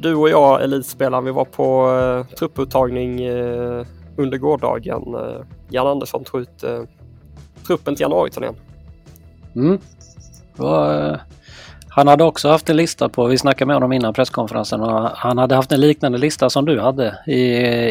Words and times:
du 0.00 0.14
och 0.14 0.28
jag 0.28 0.62
elitspelaren, 0.62 1.24
vi 1.24 1.30
var 1.30 1.44
på 1.44 1.90
eh, 1.90 2.36
trupputtagning 2.36 3.22
eh, 3.24 3.86
under 4.16 4.38
gårdagen. 4.38 5.14
Eh, 5.14 5.44
Jan 5.68 5.86
Andersson 5.86 6.24
tog 6.24 6.40
ut 6.40 6.62
eh, 6.62 6.82
truppen 7.66 7.94
till 7.94 8.02
januariturnén. 8.02 8.54
Mm. 9.54 9.78
Var, 10.56 11.10
eh, 11.10 11.16
han 11.88 12.08
hade 12.08 12.24
också 12.24 12.48
haft 12.48 12.70
en 12.70 12.76
lista 12.76 13.08
på, 13.08 13.26
vi 13.26 13.38
snackade 13.38 13.66
med 13.66 13.76
honom 13.76 13.92
innan 13.92 14.14
presskonferensen 14.14 14.80
och 14.80 15.10
han 15.14 15.38
hade 15.38 15.54
haft 15.54 15.72
en 15.72 15.80
liknande 15.80 16.18
lista 16.18 16.50
som 16.50 16.64
du 16.64 16.80
hade 16.80 17.18
i, 17.26 17.40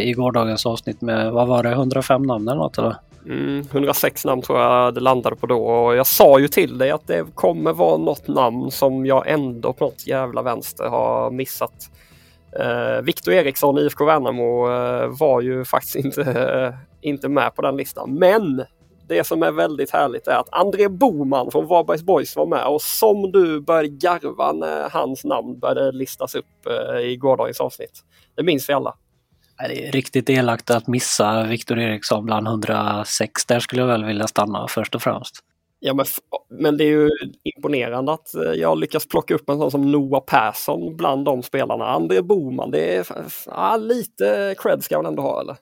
i 0.09 0.13
gårdagens 0.13 0.65
avsnitt 0.65 1.01
med, 1.01 1.31
vad 1.31 1.47
var 1.47 1.63
det, 1.63 1.71
105 1.71 2.21
namn 2.21 2.47
eller 2.47 2.57
något 2.57 2.77
eller? 2.77 2.95
Mm, 3.25 3.67
106 3.71 4.25
namn 4.25 4.41
tror 4.41 4.59
jag 4.59 4.93
det 4.93 4.99
landade 4.99 5.35
på 5.35 5.47
då 5.47 5.65
och 5.65 5.95
jag 5.95 6.07
sa 6.07 6.39
ju 6.39 6.47
till 6.47 6.77
dig 6.77 6.91
att 6.91 7.07
det 7.07 7.35
kommer 7.35 7.73
vara 7.73 7.97
något 7.97 8.27
namn 8.27 8.71
som 8.71 9.05
jag 9.05 9.29
ändå 9.29 9.73
på 9.73 9.85
något 9.85 10.07
jävla 10.07 10.41
vänster 10.41 10.87
har 10.87 11.31
missat. 11.31 11.91
Eh, 12.59 13.01
Viktor 13.01 13.33
Eriksson, 13.33 13.77
IFK 13.77 14.05
Värnamo, 14.05 14.71
eh, 14.71 15.07
var 15.19 15.41
ju 15.41 15.65
faktiskt 15.65 15.95
inte, 15.95 16.21
eh, 16.21 16.73
inte 17.01 17.29
med 17.29 17.55
på 17.55 17.61
den 17.61 17.77
listan. 17.77 18.13
Men 18.13 18.63
det 19.07 19.23
som 19.23 19.43
är 19.43 19.51
väldigt 19.51 19.91
härligt 19.91 20.27
är 20.27 20.35
att 20.35 20.49
André 20.51 20.89
Boman 20.89 21.51
från 21.51 21.67
Varbergs 21.67 22.03
Boys 22.03 22.35
var 22.35 22.45
med 22.45 22.65
och 22.65 22.81
som 22.81 23.31
du 23.31 23.61
började 23.61 23.87
garva 23.87 24.51
när 24.51 24.89
hans 24.89 25.23
namn 25.23 25.59
började 25.59 25.91
listas 25.91 26.35
upp 26.35 26.67
eh, 26.69 26.99
i 26.99 27.17
gårdagens 27.17 27.61
avsnitt. 27.61 28.03
Det 28.35 28.43
minns 28.43 28.69
vi 28.69 28.73
alla. 28.73 28.95
Det 29.57 29.87
är 29.87 29.91
riktigt 29.91 30.29
elakt 30.29 30.69
att 30.69 30.87
missa 30.87 31.43
Viktor 31.43 31.79
Eriksson 31.79 32.25
bland 32.25 32.47
106. 32.47 33.45
Där 33.45 33.59
skulle 33.59 33.81
jag 33.81 33.87
väl 33.87 34.05
vilja 34.05 34.27
stanna 34.27 34.67
först 34.69 34.95
och 34.95 35.01
främst. 35.01 35.35
Ja, 35.79 35.93
men, 35.93 36.05
men 36.49 36.77
det 36.77 36.83
är 36.83 36.89
ju 36.89 37.09
imponerande 37.43 38.13
att 38.13 38.35
eh, 38.35 38.51
jag 38.51 38.79
lyckas 38.79 39.07
plocka 39.07 39.35
upp 39.35 39.49
en 39.49 39.57
sån 39.57 39.71
som 39.71 39.91
Noah 39.91 40.23
Persson 40.23 40.97
bland 40.97 41.25
de 41.25 41.43
spelarna. 41.43 41.85
André 41.85 42.21
Boman, 42.21 42.71
det 42.71 42.95
är 42.95 43.05
ja, 43.45 43.77
lite 43.77 44.55
cred 44.57 44.83
ska 44.83 44.97
man 44.97 45.05
ändå 45.05 45.21
ha 45.21 45.41
eller? 45.41 45.55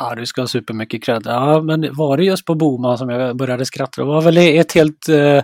Ja, 0.00 0.14
du 0.14 0.26
ska 0.26 0.40
ha 0.40 0.48
supermycket 0.48 1.04
cred. 1.04 1.22
Ja, 1.24 1.62
men 1.62 1.94
var 1.94 2.16
det 2.16 2.24
just 2.24 2.44
på 2.44 2.54
Boman 2.54 2.98
som 2.98 3.10
jag 3.10 3.36
började 3.36 3.66
skratta? 3.66 4.02
Det 4.02 4.08
var 4.08 4.22
väl 4.22 4.36
ett 4.36 4.72
helt 4.72 5.08
eh, 5.08 5.42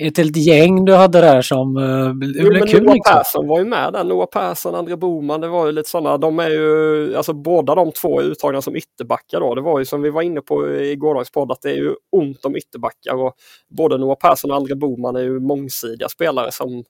ett 0.00 0.18
helt 0.18 0.36
gäng 0.36 0.84
du 0.84 0.94
hade 0.94 1.20
där 1.20 1.42
som 1.42 1.76
uh, 1.76 2.12
jo, 2.22 2.48
blev 2.48 2.66
kul. 2.66 2.82
Noah 2.82 2.94
liksom. 2.94 3.14
Persson 3.14 3.48
var 3.48 3.58
ju 3.58 3.64
med 3.64 3.92
där. 3.92 4.04
Noah 4.04 4.26
Persson, 4.26 4.74
André 4.74 4.96
Boman, 4.96 5.40
det 5.40 5.48
var 5.48 5.66
ju 5.66 5.72
lite 5.72 5.88
sådana. 5.88 6.18
De 6.18 6.38
är 6.38 6.50
ju, 6.50 7.16
alltså 7.16 7.32
båda 7.32 7.74
de 7.74 7.92
två 7.92 8.20
är 8.20 8.24
uttagna 8.24 8.62
som 8.62 8.76
ytterbackar 8.76 9.40
då. 9.40 9.54
Det 9.54 9.60
var 9.60 9.78
ju 9.78 9.84
som 9.84 10.02
vi 10.02 10.10
var 10.10 10.22
inne 10.22 10.40
på 10.40 10.70
i 10.70 10.96
gårdagens 10.96 11.30
podd 11.30 11.52
att 11.52 11.62
det 11.62 11.70
är 11.70 11.76
ju 11.76 11.94
ont 12.12 12.44
om 12.44 12.56
ytterbackar 12.56 13.14
och 13.14 13.34
både 13.68 13.98
Noah 13.98 14.16
Persson 14.16 14.50
och 14.50 14.56
André 14.56 14.74
Boman 14.74 15.16
är 15.16 15.22
ju 15.22 15.40
mångsidiga 15.40 16.08
spelare 16.08 16.52
som 16.52 16.84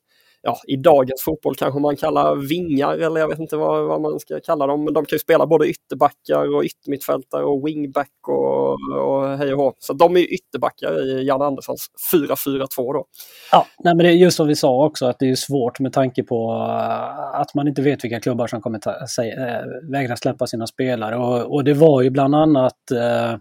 ja, 0.45 0.57
i 0.67 0.77
dagens 0.77 1.23
fotboll 1.25 1.55
kanske 1.55 1.81
man 1.81 1.97
kallar 1.97 2.37
vingar 2.37 2.99
eller 2.99 3.21
jag 3.21 3.29
vet 3.29 3.39
inte 3.39 3.57
vad, 3.57 3.85
vad 3.85 4.01
man 4.01 4.21
ska 4.21 4.41
kalla 4.41 4.67
dem. 4.67 4.85
Men 4.85 4.95
de 4.95 5.05
kan 5.05 5.17
ju 5.17 5.21
spela 5.21 5.47
både 5.47 5.67
ytterbackar 5.67 6.55
och 6.57 6.65
yttermittfältare 6.65 7.45
och 7.45 7.67
wingback 7.67 8.29
och, 8.29 8.73
och 9.05 9.39
hej 9.39 9.55
och 9.55 9.61
hå. 9.61 9.73
Så 9.79 9.93
de 9.93 10.17
är 10.17 10.21
ju 10.21 10.27
ytterbackar 10.27 11.07
i 11.07 11.27
Jan 11.27 11.43
Anderssons 11.43 11.87
4-4-2 12.13 12.67
då. 12.77 13.05
Ja, 13.53 13.67
nej, 13.85 13.95
men 13.95 14.05
det 14.07 14.11
är 14.11 14.15
just 14.15 14.37
som 14.37 14.49
vi 14.49 14.57
sa 14.57 14.87
också 14.87 15.07
att 15.07 15.19
det 15.19 15.31
är 15.31 15.35
svårt 15.35 15.81
med 15.81 15.93
tanke 15.93 16.23
på 16.23 16.51
eh, 16.69 17.41
att 17.41 17.55
man 17.55 17.69
inte 17.69 17.83
vet 17.83 18.05
vilka 18.05 18.21
klubbar 18.21 18.47
som 18.47 18.61
kommer 18.61 18.79
ta, 18.79 18.95
säg, 19.17 19.31
eh, 19.31 19.91
vägra 19.93 20.17
släppa 20.17 20.47
sina 20.47 20.67
spelare. 20.67 21.17
Och, 21.17 21.55
och 21.55 21.65
det 21.65 21.75
var 21.75 22.03
ju 22.03 22.11
bland 22.11 22.35
annat 22.35 22.91
äh, 22.91 23.39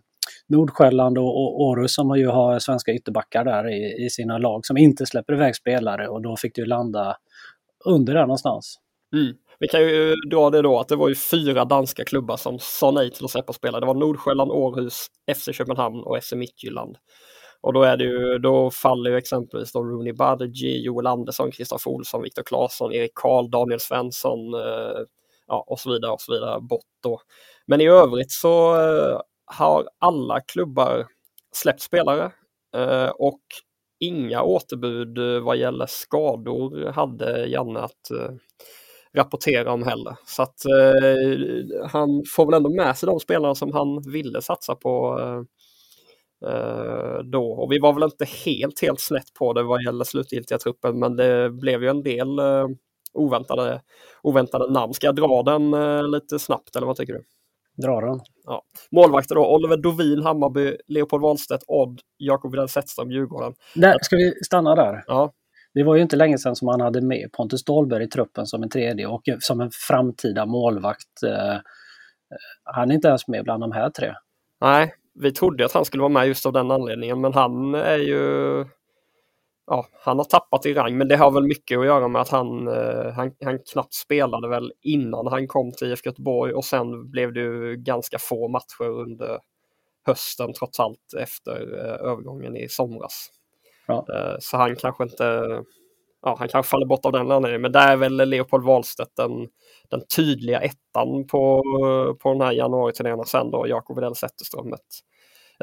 Nordsjälland 0.50 1.18
och, 1.18 1.62
Århus 1.62 1.96
som 1.96 2.18
ju 2.18 2.28
har 2.28 2.60
svenska 2.60 2.94
ytterbackar 2.94 3.46
där 3.46 3.70
i, 3.70 4.06
i 4.06 4.10
sina 4.10 4.38
lag 4.38 4.66
som 4.66 4.78
inte 4.78 5.06
släpper 5.06 5.34
iväg 5.34 5.56
spelare 5.56 6.08
och 6.08 6.22
då 6.22 6.38
fick 6.38 6.56
det 6.56 6.62
ju 6.62 6.68
landa 6.68 7.18
under 7.86 8.14
där 8.14 8.22
någonstans. 8.22 8.80
Mm. 9.16 9.34
Vi 9.60 9.68
kan 9.68 9.82
ju 9.82 10.16
dra 10.16 10.50
det 10.50 10.62
då 10.62 10.80
att 10.80 10.88
det 10.88 10.96
var 10.96 11.10
ju 11.10 11.16
fyra 11.16 11.66
danska 11.66 12.06
klubbar 12.06 12.38
som 12.38 12.60
sa 12.60 12.92
nej 12.92 13.12
till 13.12 13.26
att 13.26 13.32
släppa 13.32 13.54
spelare. 13.54 13.80
Det 13.82 13.88
var 13.88 13.94
Nordsjälland, 13.94 14.52
Århus, 14.52 15.08
FC 15.36 15.50
Köpenhamn 15.54 16.04
och 16.04 16.24
FC 16.24 16.34
Midtjylland. 16.34 16.98
Och 17.62 17.74
då, 17.74 17.84
är 17.84 17.98
det 17.98 18.04
ju, 18.04 18.38
då 18.38 18.72
faller 18.72 19.12
ju 19.12 19.18
exempelvis 19.18 19.72
då 19.72 19.84
Rooney 19.84 20.14
Baderji, 20.14 20.86
Joel 20.86 21.08
Andersson, 21.08 21.52
Kristoffer 21.52 21.92
Olsson, 21.92 22.22
Viktor 22.22 22.44
Claesson, 22.44 22.94
Erik 22.94 23.12
Karl, 23.16 23.50
Daniel 23.50 23.80
Svensson 23.80 24.54
eh, 24.54 25.02
ja, 25.48 25.66
och 25.68 25.80
så 25.80 25.94
vidare 25.94 26.12
och 26.12 26.22
så 26.22 26.34
vidare 26.34 26.62
bort 26.62 26.82
då. 27.04 27.20
Men 27.68 27.82
i 27.82 27.88
övrigt 27.88 28.32
så 28.32 28.76
eh, 28.76 29.20
har 29.46 29.90
alla 30.00 30.40
klubbar 30.40 31.08
släppt 31.56 31.82
spelare 31.82 32.32
eh, 32.76 33.10
och 33.10 33.42
inga 34.00 34.44
återbud 34.44 35.18
eh, 35.18 35.44
vad 35.44 35.58
gäller 35.58 35.86
skador 35.86 36.92
hade 36.92 37.48
Janne 37.48 37.80
att 37.80 38.12
eh, 38.12 38.32
rapportera 39.14 39.74
om 39.74 39.84
heller. 39.84 40.16
Så 40.26 40.44
att 40.44 40.66
eh, 40.66 41.88
han 41.88 42.24
får 42.36 42.46
väl 42.46 42.54
ändå 42.54 42.70
med 42.70 42.98
sig 42.98 43.08
de 43.08 43.20
spelarna 43.20 43.56
som 43.56 43.74
han 43.74 44.02
ville 44.12 44.42
satsa 44.42 44.76
på 44.76 45.20
eh, 46.46 47.18
då. 47.24 47.52
Och 47.52 47.72
vi 47.72 47.80
var 47.80 47.94
väl 47.94 48.04
inte 48.04 48.26
helt, 48.26 48.82
helt 48.82 49.02
snett 49.02 49.34
på 49.40 49.54
det 49.54 49.64
vad 49.64 49.84
gäller 49.84 50.04
slutgiltiga 50.04 50.58
truppen 50.58 51.00
men 51.00 51.16
det 51.16 51.50
blev 51.50 51.84
ju 51.84 51.90
en 51.90 52.04
del 52.04 52.40
eh, 52.40 52.68
oväntade, 53.14 53.82
oväntade 54.24 54.72
namn. 54.74 54.94
Ska 54.94 55.08
jag 55.08 55.16
dra 55.16 55.44
den 55.44 55.72
lite 56.12 56.40
snabbt 56.40 56.76
eller 56.76 56.88
vad 56.88 56.96
tycker 56.96 57.14
du? 57.14 57.24
Drar 57.78 58.02
han. 58.02 58.20
Ja. 58.46 58.62
Målvakter 58.92 59.36
då, 59.36 59.56
Oliver 59.56 59.78
Dovin, 59.78 60.24
Hammarby, 60.24 60.78
Leopold 60.88 61.24
Wahlstedt, 61.24 61.64
Odd, 61.68 62.00
Jakob 62.18 62.52
Widell 62.52 62.70
Zetterström, 62.70 63.12
Djurgården. 63.12 63.54
Där, 63.76 63.98
ska 64.02 64.16
vi 64.16 64.34
stanna 64.46 64.76
där? 64.76 65.04
Ja. 65.08 65.34
Det 65.74 65.84
var 65.84 65.96
ju 65.96 66.02
inte 66.02 66.16
länge 66.16 66.38
sedan 66.38 66.56
som 66.56 66.68
han 66.68 66.82
hade 66.82 67.02
med 67.02 67.32
Pontus 67.32 67.62
Ståhlberg 67.62 68.04
i 68.04 68.08
truppen 68.08 68.46
som 68.46 68.64
en 68.64 68.70
tredje 68.70 69.08
och 69.08 69.22
som 69.40 69.62
en 69.62 69.70
framtida 69.88 70.46
målvakt. 70.46 71.24
Eh, 71.26 71.58
han 72.64 72.92
är 72.92 72.96
inte 72.96 73.08
ens 73.08 73.28
med 73.28 73.44
bland 73.44 73.64
de 73.64 73.72
här 73.72 73.90
tre. 73.90 74.14
Nej, 74.62 74.94
vi 75.20 75.32
trodde 75.32 75.66
att 75.66 75.74
han 75.74 75.86
skulle 75.86 76.02
vara 76.02 76.14
med 76.14 76.28
just 76.28 76.46
av 76.46 76.54
den 76.54 76.72
anledningen 76.72 77.22
men 77.22 77.34
han 77.34 77.76
är 77.76 77.98
ju 77.98 78.66
Ja, 79.68 79.88
han 79.94 80.18
har 80.18 80.26
tappat 80.26 80.66
i 80.66 80.74
rang 80.74 80.98
men 80.98 81.08
det 81.08 81.16
har 81.16 81.32
väl 81.32 81.44
mycket 81.44 81.80
att 81.80 81.86
göra 81.86 82.08
med 82.08 82.22
att 82.22 82.30
han, 82.30 82.68
eh, 82.68 83.12
han, 83.12 83.32
han 83.44 83.60
knappt 83.72 83.94
spelade 83.94 84.50
väl 84.50 84.74
innan 84.82 85.28
han 85.28 85.48
kom 85.48 85.72
till 85.72 85.92
IFK 85.92 86.10
Göteborg 86.10 86.54
och 86.54 86.66
sen 86.66 87.12
blev 87.12 87.34
det 87.34 87.40
ju 87.40 87.76
ganska 87.76 88.18
få 88.20 88.48
matcher 88.48 88.90
under 88.90 89.40
hösten 90.06 90.54
trots 90.54 90.80
allt 90.80 91.14
efter 91.20 91.52
eh, 91.52 92.12
övergången 92.12 92.58
i 92.58 92.70
somras. 92.70 93.30
Ja. 93.88 94.06
Eh, 94.14 94.36
så 94.40 94.58
han 94.58 94.76
kanske 94.76 95.04
inte 95.04 95.64
ja, 96.22 96.36
han 96.40 96.48
kanske 96.48 96.70
faller 96.70 96.86
bort 96.86 97.06
av 97.06 97.12
den 97.12 97.32
anledningen. 97.32 97.62
Men 97.62 97.72
där 97.72 97.92
är 97.92 97.96
väl 97.96 98.30
Leopold 98.30 98.66
Wahlstedt 98.66 99.16
den, 99.16 99.48
den 99.90 100.02
tydliga 100.16 100.62
ettan 100.62 101.28
på, 101.28 101.62
på 102.20 102.32
den 102.32 102.42
här 102.42 102.52
januariturnén 102.52 103.20
och 103.20 103.28
sen 103.28 103.52
då 103.52 103.68
Jakob 103.68 103.98
Widell 103.98 104.16
Zetterström. 104.16 104.74
Ett, 104.74 104.82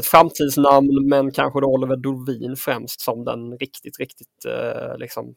ett 0.00 0.06
framtidsnamn 0.06 1.08
men 1.08 1.31
kanske 1.31 1.61
då 1.61 1.67
Oliver 1.67 1.97
Dovin 1.97 2.56
främst 2.56 3.00
som 3.00 3.25
den 3.25 3.58
riktigt, 3.58 3.99
riktigt 3.99 4.44
eh, 4.47 4.99
liksom 4.99 5.35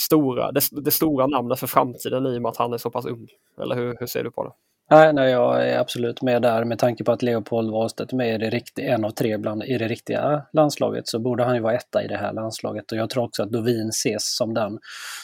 stora, 0.00 0.52
det, 0.52 0.60
det, 0.84 0.90
stora 0.90 1.26
namnet 1.26 1.58
för 1.58 1.66
framtiden 1.66 2.26
i 2.26 2.38
och 2.38 2.42
med 2.42 2.48
att 2.48 2.56
han 2.56 2.72
är 2.72 2.78
så 2.78 2.90
pass 2.90 3.06
ung. 3.06 3.28
Eller 3.62 3.74
hur, 3.74 3.96
hur 4.00 4.06
ser 4.06 4.24
du 4.24 4.30
på 4.30 4.44
det? 4.44 4.52
Nej, 4.90 5.12
nej, 5.12 5.30
jag 5.30 5.68
är 5.68 5.78
absolut 5.78 6.22
med 6.22 6.42
där. 6.42 6.64
Med 6.64 6.78
tanke 6.78 7.04
på 7.04 7.12
att 7.12 7.22
Leopold 7.22 7.70
Wahlstedt 7.70 8.12
med 8.12 8.34
i 8.34 8.38
det 8.38 8.50
riktiga, 8.50 8.94
en 8.94 9.04
av 9.04 9.10
tre 9.10 9.36
bland, 9.36 9.64
i 9.64 9.78
det 9.78 9.88
riktiga 9.88 10.42
landslaget 10.52 11.08
så 11.08 11.18
borde 11.18 11.44
han 11.44 11.54
ju 11.54 11.60
vara 11.60 11.74
etta 11.74 12.04
i 12.04 12.08
det 12.08 12.16
här 12.16 12.32
landslaget. 12.32 12.92
Och 12.92 12.98
jag 12.98 13.10
tror 13.10 13.24
också 13.24 13.42
att 13.42 13.52
Dovin 13.52 13.88
ses 13.88 14.36
som 14.36 14.54
den, 14.54 14.78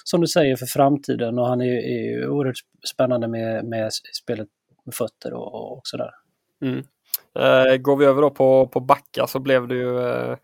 som 0.05 0.21
du 0.21 0.27
säger, 0.27 0.57
för 0.57 0.67
framtiden. 0.67 1.39
Och 1.39 1.47
han 1.47 1.61
är, 1.61 1.67
är 1.67 2.29
oerhört 2.29 2.57
spännande 2.93 3.29
med, 3.29 3.65
med 3.65 3.93
spelet 3.93 4.49
med 4.85 4.95
fötter 4.95 5.33
och, 5.35 5.73
och 5.73 5.81
sådär. 5.85 6.11
Mm. 6.63 6.85
Eh, 7.39 7.77
går 7.77 7.97
vi 7.97 8.05
över 8.05 8.23
då 8.23 8.31
på, 8.31 8.69
på 8.69 8.81
backa 8.81 9.27
så 9.27 9.39
blev 9.39 9.69
det 9.69 9.75
ju 9.75 9.99
eh, 9.99 10.37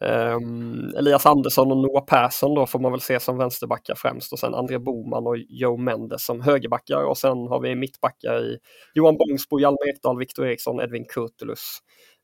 Um, 0.00 0.94
Elias 0.96 1.26
Andersson 1.26 1.72
och 1.72 1.76
Noah 1.76 2.04
Persson 2.04 2.54
då 2.54 2.66
får 2.66 2.78
man 2.78 2.92
väl 2.92 3.00
se 3.00 3.20
som 3.20 3.38
vänsterbackar 3.38 3.94
främst 3.94 4.32
och 4.32 4.38
sen 4.38 4.54
André 4.54 4.78
Boman 4.78 5.26
och 5.26 5.36
Joe 5.38 5.76
Mendes 5.76 6.24
som 6.24 6.40
högerbackar 6.40 7.04
och 7.04 7.18
sen 7.18 7.38
har 7.38 7.60
vi 7.60 7.74
mittbackar 7.74 8.44
i 8.44 8.58
Johan 8.94 9.16
Bångsbo, 9.16 9.60
Hjalmar 9.60 9.88
Ekdal, 9.88 10.18
Viktor 10.18 10.46
Eriksson, 10.46 10.80
Edvin 10.80 11.04
Kurtulus. 11.04 11.78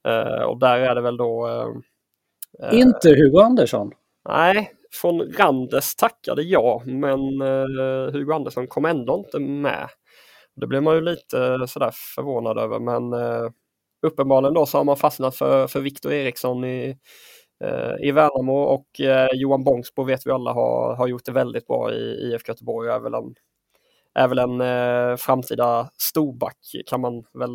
Uh, 0.09 0.43
och 0.43 0.59
där 0.59 0.79
är 0.79 0.95
det 0.95 1.01
väl 1.01 1.17
då... 1.17 1.49
Uh, 1.49 2.81
Inte 2.81 3.09
Hugo 3.09 3.39
Andersson? 3.39 3.91
Nej, 4.29 4.71
från 4.93 5.21
Randes 5.21 5.97
tackade 5.97 6.43
jag 6.43 6.87
men 6.87 7.41
Hugo 8.13 8.33
Andersson 8.35 8.67
kom 8.67 8.85
ändå 8.85 9.15
inte 9.15 9.39
med. 9.39 9.89
Det 10.57 10.67
blev 10.67 10.83
man 10.83 10.95
ju 10.95 11.01
lite 11.01 11.67
sådär 11.69 11.91
förvånad 12.15 12.59
över 12.59 12.79
men 12.79 13.13
uppenbarligen 14.05 14.55
då 14.55 14.67
så 14.67 14.79
har 14.79 14.85
man 14.85 14.97
fastnat 14.97 15.37
för, 15.37 15.67
för 15.67 15.81
Viktor 15.81 16.13
Eriksson 16.13 16.65
i 16.65 16.97
Eh, 17.65 18.09
i 18.09 18.13
Värnamo 18.13 18.63
och 18.63 19.01
eh, 19.01 19.29
Johan 19.33 19.65
Bångsbo 19.65 20.05
vet 20.05 20.27
vi 20.27 20.31
alla 20.31 20.53
har, 20.53 20.95
har 20.95 21.07
gjort 21.07 21.25
det 21.25 21.33
väldigt 21.33 21.67
bra 21.67 21.93
i 21.93 22.31
IFK 22.33 22.51
Göteborg 22.51 22.89
och 22.89 22.95
är 22.97 23.01
väl 23.01 23.15
en, 23.15 23.35
är 24.15 24.29
väl 24.29 24.39
en 24.39 24.61
eh, 24.61 25.17
framtida 25.17 25.91
storback 25.97 26.59
kan 26.87 27.01
man 27.01 27.25
väl 27.33 27.53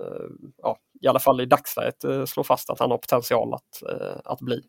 eh, 0.00 0.26
ja, 0.62 0.76
i 1.00 1.08
alla 1.08 1.18
fall 1.18 1.40
i 1.40 1.46
dagsläget 1.46 2.04
eh, 2.04 2.24
slå 2.24 2.44
fast 2.44 2.70
att 2.70 2.78
han 2.78 2.90
har 2.90 2.98
potential 2.98 3.54
att, 3.54 3.82
eh, 3.90 4.20
att 4.24 4.40
bli. 4.40 4.62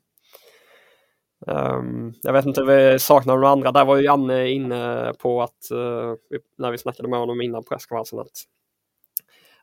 Um, 1.48 2.14
jag 2.22 2.34
vet 2.34 2.46
inte, 2.46 2.64
vi 2.64 3.00
saknar 3.00 3.34
några 3.36 3.50
andra. 3.50 3.72
Där 3.72 3.86
var 3.86 3.98
ju 3.98 4.04
Janne 4.04 4.50
inne 4.50 5.14
på 5.20 5.42
att, 5.42 5.72
uh, 5.72 6.14
när 6.58 6.72
vi 6.72 6.78
snackade 6.78 7.10
med 7.10 7.20
honom 7.20 7.42
innan 7.42 7.64
presskonferensen, 7.64 8.20
att, 8.20 8.44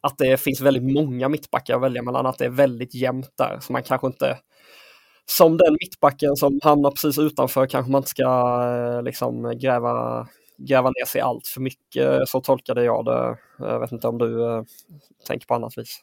att 0.00 0.18
det 0.18 0.40
finns 0.40 0.60
väldigt 0.60 0.94
många 0.94 1.28
mittbackar 1.28 1.76
att 1.76 1.82
välja 1.82 2.02
mellan, 2.02 2.26
att 2.26 2.38
det 2.38 2.44
är 2.44 2.50
väldigt 2.50 2.94
jämnt 2.94 3.32
där. 3.38 3.58
Så 3.60 3.72
man 3.72 3.82
kanske 3.82 4.06
inte 4.06 4.38
som 5.26 5.56
den 5.56 5.76
mittbacken 5.80 6.36
som 6.36 6.60
hamnar 6.62 6.90
precis 6.90 7.18
utanför 7.18 7.66
kanske 7.66 7.92
man 7.92 7.98
inte 7.98 8.10
ska 8.10 8.24
eh, 8.24 9.02
liksom 9.02 9.58
gräva, 9.58 10.26
gräva 10.56 10.88
ner 10.88 11.06
sig 11.06 11.20
allt 11.20 11.46
för 11.46 11.60
mycket. 11.60 12.28
Så 12.28 12.40
tolkade 12.40 12.84
jag 12.84 13.04
det. 13.04 13.36
Jag 13.58 13.80
vet 13.80 13.92
inte 13.92 14.08
om 14.08 14.18
du 14.18 14.44
äh, 14.44 14.62
tänker 15.26 15.46
på 15.46 15.54
annat 15.54 15.78
vis. 15.78 16.00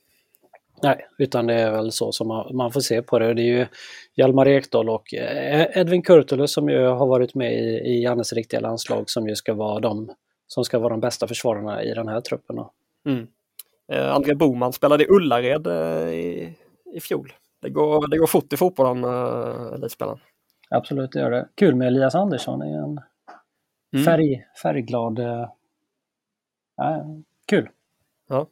Nej, 0.84 1.06
utan 1.18 1.48
det 1.48 1.54
är 1.54 1.72
väl 1.72 1.92
så 1.92 2.12
som 2.12 2.28
man, 2.28 2.56
man 2.56 2.72
får 2.72 2.82
se 2.82 3.02
på 3.02 3.20
det. 3.20 3.34
Det 3.34 3.42
är 3.42 3.58
ju 3.58 3.68
Hjalmar 4.16 4.48
Ekdal 4.48 4.90
och 4.90 5.14
eh, 5.14 5.78
Edvin 5.78 6.02
Kurtulus 6.02 6.54
som 6.54 6.70
ju 6.70 6.86
har 6.86 7.08
varit 7.08 7.36
med 7.36 7.54
i, 7.54 7.68
i 7.68 8.04
Jannes 8.04 8.34
riktiga 8.34 8.60
landslag 8.60 9.10
som 9.10 9.28
ju 9.28 9.36
ska 9.36 9.54
vara 9.54 9.80
de 9.80 10.12
som 10.48 10.64
ska 10.66 10.80
vara 10.80 10.90
de 10.90 11.00
bästa 11.00 11.28
försvararna 11.28 11.84
i 11.84 11.94
den 11.94 12.08
här 12.08 12.22
truppen. 12.22 12.56
Mm. 13.06 13.28
Eh, 13.92 14.16
André 14.16 14.36
Boman 14.36 14.74
spelade 14.74 15.04
i 15.04 15.08
Ullared 15.08 15.68
eh, 15.68 16.14
i, 16.14 16.58
i 16.94 17.00
fjol 17.00 17.34
det 17.66 17.70
går, 17.70 18.08
det 18.08 18.18
går 18.18 18.28
fort 18.28 18.54
i 18.54 18.58
fotbollen, 18.58 19.04
uh, 19.04 19.74
elitspelaren. 19.74 20.20
Absolut, 20.70 21.12
det 21.12 21.20
gör 21.20 21.32
det. 21.32 21.50
Kul 21.56 21.76
med 21.76 21.88
Elias 21.88 22.16
Andersson, 22.16 22.62
är 22.62 22.66
en 22.66 23.00
mm. 23.94 24.06
färg, 24.06 24.46
färgglad... 24.62 25.20
Uh, 25.20 25.48
kul! 27.48 27.70
Ja. 28.30 28.48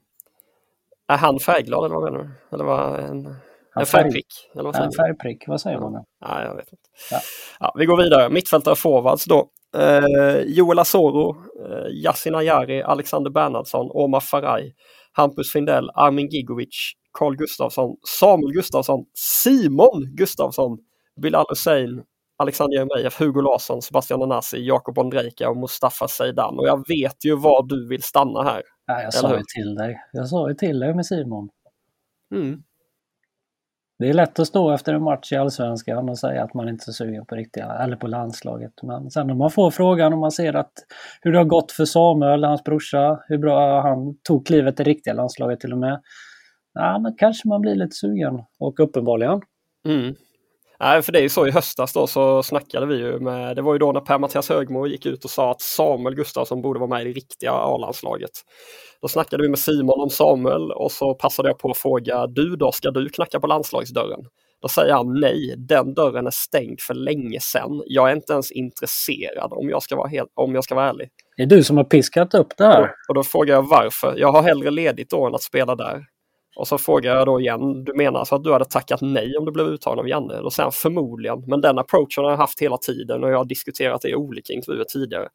Är 1.07 1.17
han 1.17 1.39
färgglad 1.39 1.85
eller 1.85 1.95
vad 1.95 2.03
menar 2.03 2.23
du? 2.23 2.55
Eller 2.55 2.63
vad 2.63 2.99
en, 2.99 3.35
en 3.75 3.85
färgprick? 3.85 4.49
Eller 4.53 4.63
vad 4.63 4.75
säger 4.75 4.87
en 4.87 4.91
färgprick, 4.91 5.47
vad 5.47 5.61
säger 5.61 5.79
man? 5.79 6.05
Ja, 6.19 6.43
jag 6.43 6.55
vet 6.55 6.71
inte. 6.71 6.89
Ja. 7.11 7.19
ja 7.59 7.73
vi 7.77 7.85
går 7.85 7.97
vidare. 7.97 8.29
Mittfältare 8.29 8.75
forwards 8.75 9.25
då. 9.25 9.49
Eh, 9.77 10.41
Joel 10.45 10.79
Asoro, 10.79 11.35
eh, 11.65 11.87
Yasin 11.89 12.35
Ayari, 12.35 12.83
Alexander 12.83 13.31
Bernhardsson, 13.31 13.89
Omar 13.91 14.19
Faraj, 14.19 14.75
Hampus 15.13 15.51
Findell, 15.51 15.89
Armin 15.95 16.29
Gigovic, 16.29 16.93
Carl 17.11 17.35
Gustafsson, 17.35 17.95
Samuel 18.19 18.53
Gustafsson, 18.53 19.05
Simon 19.13 20.15
Gustafsson, 20.15 20.77
Bilal 21.21 21.45
Hussein, 21.49 22.03
Alexander 22.37 22.77
Jeremejeff, 22.77 23.21
Hugo 23.21 23.41
Larsson, 23.41 23.81
Sebastian 23.81 24.21
Onassi, 24.21 24.65
Jakob 24.65 24.97
Ondrejka 24.97 25.49
och 25.49 25.57
Mustafa 25.57 26.07
Zeidan. 26.07 26.59
Och 26.59 26.67
jag 26.67 26.87
vet 26.87 27.25
ju 27.25 27.35
var 27.35 27.67
du 27.67 27.87
vill 27.87 28.03
stanna 28.03 28.43
här. 28.43 28.61
Ja, 28.85 29.01
jag 29.01 29.13
sa 29.13 29.37
ju 29.37 29.43
till 29.55 29.75
dig. 29.75 30.01
Jag 30.11 30.27
sa 30.27 30.49
ju 30.49 30.55
till 30.55 30.79
dig 30.79 30.95
med 30.95 31.05
Simon. 31.05 31.49
Mm. 32.35 32.63
Det 34.03 34.09
är 34.09 34.13
lätt 34.13 34.39
att 34.39 34.47
stå 34.47 34.71
efter 34.71 34.93
en 34.93 35.03
match 35.03 35.31
i 35.31 35.35
Allsvenskan 35.35 36.09
och 36.09 36.19
säga 36.19 36.43
att 36.43 36.53
man 36.53 36.69
inte 36.69 36.89
är 36.89 36.91
sugen 36.91 37.25
på 37.25 37.35
riktiga, 37.35 37.71
eller 37.71 37.95
på 37.95 38.07
landslaget. 38.07 38.73
Men 38.81 39.11
sen 39.11 39.27
när 39.27 39.33
man 39.33 39.51
får 39.51 39.71
frågan 39.71 40.13
och 40.13 40.19
man 40.19 40.31
ser 40.31 40.53
att 40.53 40.73
hur 41.21 41.31
det 41.31 41.37
har 41.37 41.45
gått 41.45 41.71
för 41.71 41.85
Samuel, 41.85 42.43
hans 42.43 42.63
brorsa, 42.63 43.23
hur 43.27 43.37
bra 43.37 43.81
han 43.81 44.17
tog 44.23 44.45
klivet 44.45 44.79
i 44.79 44.83
riktiga 44.83 45.13
landslaget 45.13 45.59
till 45.59 45.71
och 45.71 45.77
med 45.77 46.01
ja, 46.73 46.99
men 46.99 47.15
kanske 47.17 47.47
man 47.47 47.61
blir 47.61 47.75
lite 47.75 47.95
sugen. 47.95 48.43
Och 48.59 48.79
uppenbarligen. 48.79 49.41
Mm. 49.85 50.15
Nej, 50.83 51.01
för 51.01 51.11
det 51.11 51.19
är 51.19 51.23
ju 51.23 51.29
så 51.29 51.47
i 51.47 51.51
höstas 51.51 51.93
då 51.93 52.07
så 52.07 52.43
snackade 52.43 52.85
vi 52.85 52.95
ju 52.95 53.19
med, 53.19 53.55
det 53.55 53.61
var 53.61 53.73
ju 53.73 53.79
då 53.79 53.91
när 53.91 53.99
Per-Mattias 53.99 54.49
Högmo 54.49 54.87
gick 54.87 55.05
ut 55.05 55.25
och 55.25 55.29
sa 55.29 55.51
att 55.51 55.61
Samuel 55.61 56.15
Gustafsson 56.15 56.61
borde 56.61 56.79
vara 56.79 56.89
med 56.89 57.01
i 57.01 57.03
det 57.03 57.11
riktiga 57.11 57.51
A-landslaget. 57.51 58.31
Då 59.01 59.07
snackade 59.07 59.43
vi 59.43 59.49
med 59.49 59.59
Simon 59.59 60.01
om 60.01 60.09
Samuel 60.09 60.71
och 60.71 60.91
så 60.91 61.13
passade 61.13 61.49
jag 61.49 61.59
på 61.59 61.71
att 61.71 61.77
fråga, 61.77 62.27
du 62.27 62.55
då, 62.55 62.71
ska 62.71 62.91
du 62.91 63.09
knacka 63.09 63.39
på 63.39 63.47
landslagsdörren? 63.47 64.19
Då 64.61 64.67
säger 64.67 64.93
han 64.93 65.19
nej, 65.19 65.55
den 65.57 65.93
dörren 65.93 66.27
är 66.27 66.31
stängd 66.31 66.81
för 66.81 66.93
länge 66.93 67.39
sedan. 67.39 67.83
Jag 67.85 68.09
är 68.11 68.15
inte 68.15 68.33
ens 68.33 68.51
intresserad 68.51 69.53
om 69.53 69.69
jag 69.69 69.83
ska 69.83 69.95
vara, 69.95 70.07
helt, 70.07 70.29
om 70.35 70.55
jag 70.55 70.63
ska 70.63 70.75
vara 70.75 70.89
ärlig. 70.89 71.09
Det 71.37 71.43
är 71.43 71.47
du 71.47 71.63
som 71.63 71.77
har 71.77 71.83
piskat 71.83 72.33
upp 72.33 72.57
det 72.57 72.63
här. 72.65 72.81
Och, 72.81 72.89
och 73.09 73.15
då 73.15 73.23
frågar 73.23 73.55
jag 73.55 73.69
varför. 73.69 74.15
Jag 74.17 74.31
har 74.31 74.43
hellre 74.43 74.71
ledigt 74.71 75.09
då 75.09 75.25
än 75.25 75.35
att 75.35 75.43
spela 75.43 75.75
där. 75.75 76.05
Och 76.55 76.67
så 76.67 76.77
frågar 76.77 77.15
jag 77.15 77.25
då 77.25 77.39
igen, 77.39 77.83
du 77.83 77.93
menar 77.93 78.19
alltså 78.19 78.35
att 78.35 78.43
du 78.43 78.51
hade 78.51 78.65
tackat 78.65 79.01
nej 79.01 79.37
om 79.37 79.45
du 79.45 79.51
blev 79.51 79.67
uttagen 79.67 79.99
av 79.99 80.07
Janne? 80.07 80.41
Då 80.41 80.49
säger 80.49 80.65
han 80.65 80.71
förmodligen, 80.71 81.43
men 81.47 81.61
den 81.61 81.79
approachen 81.79 82.23
har 82.23 82.31
jag 82.31 82.37
haft 82.37 82.61
hela 82.61 82.77
tiden 82.77 83.23
och 83.23 83.31
jag 83.31 83.37
har 83.37 83.45
diskuterat 83.45 84.01
det 84.01 84.09
i 84.09 84.15
olika 84.15 84.53
intervjuer 84.53 84.83
tidigare. 84.83 85.29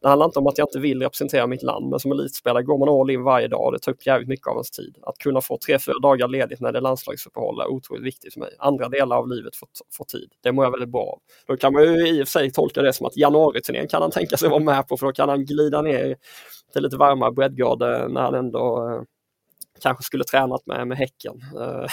Det 0.00 0.08
handlar 0.08 0.26
inte 0.26 0.38
om 0.38 0.46
att 0.46 0.58
jag 0.58 0.66
inte 0.66 0.78
vill 0.78 1.02
representera 1.02 1.46
mitt 1.46 1.62
land, 1.62 1.90
men 1.90 2.00
som 2.00 2.12
elitspelare 2.12 2.62
går 2.62 2.78
man 2.78 2.88
all 2.88 3.10
in 3.10 3.22
varje 3.22 3.48
dag 3.48 3.66
och 3.66 3.72
det 3.72 3.78
tar 3.78 3.92
upp 3.92 4.06
jävligt 4.06 4.28
mycket 4.28 4.46
av 4.46 4.54
ens 4.54 4.70
tid. 4.70 4.96
Att 5.02 5.18
kunna 5.18 5.40
få 5.40 5.58
tre, 5.66 5.78
fyra 5.78 5.98
dagar 6.02 6.28
ledigt 6.28 6.60
när 6.60 6.72
det 6.72 6.78
är 6.78 6.82
landslagsuppehåll 6.82 7.60
är 7.60 7.66
otroligt 7.66 8.04
viktigt 8.04 8.32
för 8.32 8.40
mig. 8.40 8.50
Andra 8.58 8.88
delar 8.88 9.16
av 9.16 9.28
livet 9.28 9.56
får, 9.56 9.68
får 9.92 10.04
tid. 10.04 10.32
Det 10.42 10.52
mår 10.52 10.64
jag 10.64 10.70
väldigt 10.70 10.88
bra 10.88 11.02
av. 11.02 11.18
Då 11.46 11.56
kan 11.56 11.72
man 11.72 11.82
ju 11.82 12.08
i 12.08 12.22
och 12.22 12.28
för 12.28 12.32
sig 12.32 12.50
tolka 12.50 12.82
det 12.82 12.92
som 12.92 13.06
att 13.06 13.16
januariturnén 13.16 13.88
kan 13.88 14.02
han 14.02 14.10
tänka 14.10 14.36
sig 14.36 14.48
vara 14.48 14.60
med 14.60 14.88
på, 14.88 14.96
för 14.96 15.06
då 15.06 15.12
kan 15.12 15.28
han 15.28 15.44
glida 15.44 15.82
ner 15.82 16.16
till 16.72 16.82
lite 16.82 16.96
varmare 16.96 17.32
breddgrader 17.32 18.08
när 18.08 18.20
han 18.20 18.34
ändå 18.34 18.88
eh, 18.88 19.02
kanske 19.80 20.04
skulle 20.04 20.24
tränat 20.24 20.66
med, 20.66 20.88
med 20.88 20.98
Häcken. 20.98 21.40
Eh, 21.60 21.86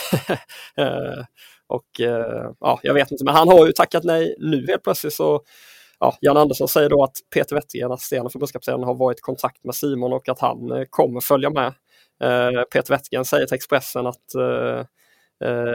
eh, 0.85 1.23
och 1.67 2.01
eh, 2.01 2.51
ja, 2.59 2.79
jag 2.83 2.93
vet 2.93 3.11
inte, 3.11 3.23
men 3.23 3.35
han 3.35 3.47
har 3.47 3.65
ju 3.65 3.71
tackat 3.71 4.03
nej 4.03 4.35
nu 4.39 4.65
helt 4.67 4.83
plötsligt 4.83 5.13
så 5.13 5.41
ja, 5.99 6.17
Jan 6.21 6.37
Andersson 6.37 6.67
säger 6.67 6.89
då 6.89 7.03
att 7.03 7.15
Peter 7.33 7.55
Wettergren, 7.55 7.91
assisterande 7.91 8.29
förbundskapten, 8.29 8.83
har 8.83 8.95
varit 8.95 9.17
i 9.17 9.21
kontakt 9.21 9.63
med 9.63 9.75
Simon 9.75 10.13
och 10.13 10.29
att 10.29 10.39
han 10.39 10.85
kommer 10.89 11.21
följa 11.21 11.49
med. 11.49 11.73
Peter 12.73 12.93
Wettergren 12.93 13.25
säger 13.25 13.45
till 13.45 13.55
Expressen 13.55 14.07
att 14.07 14.35
eh, 14.35 14.85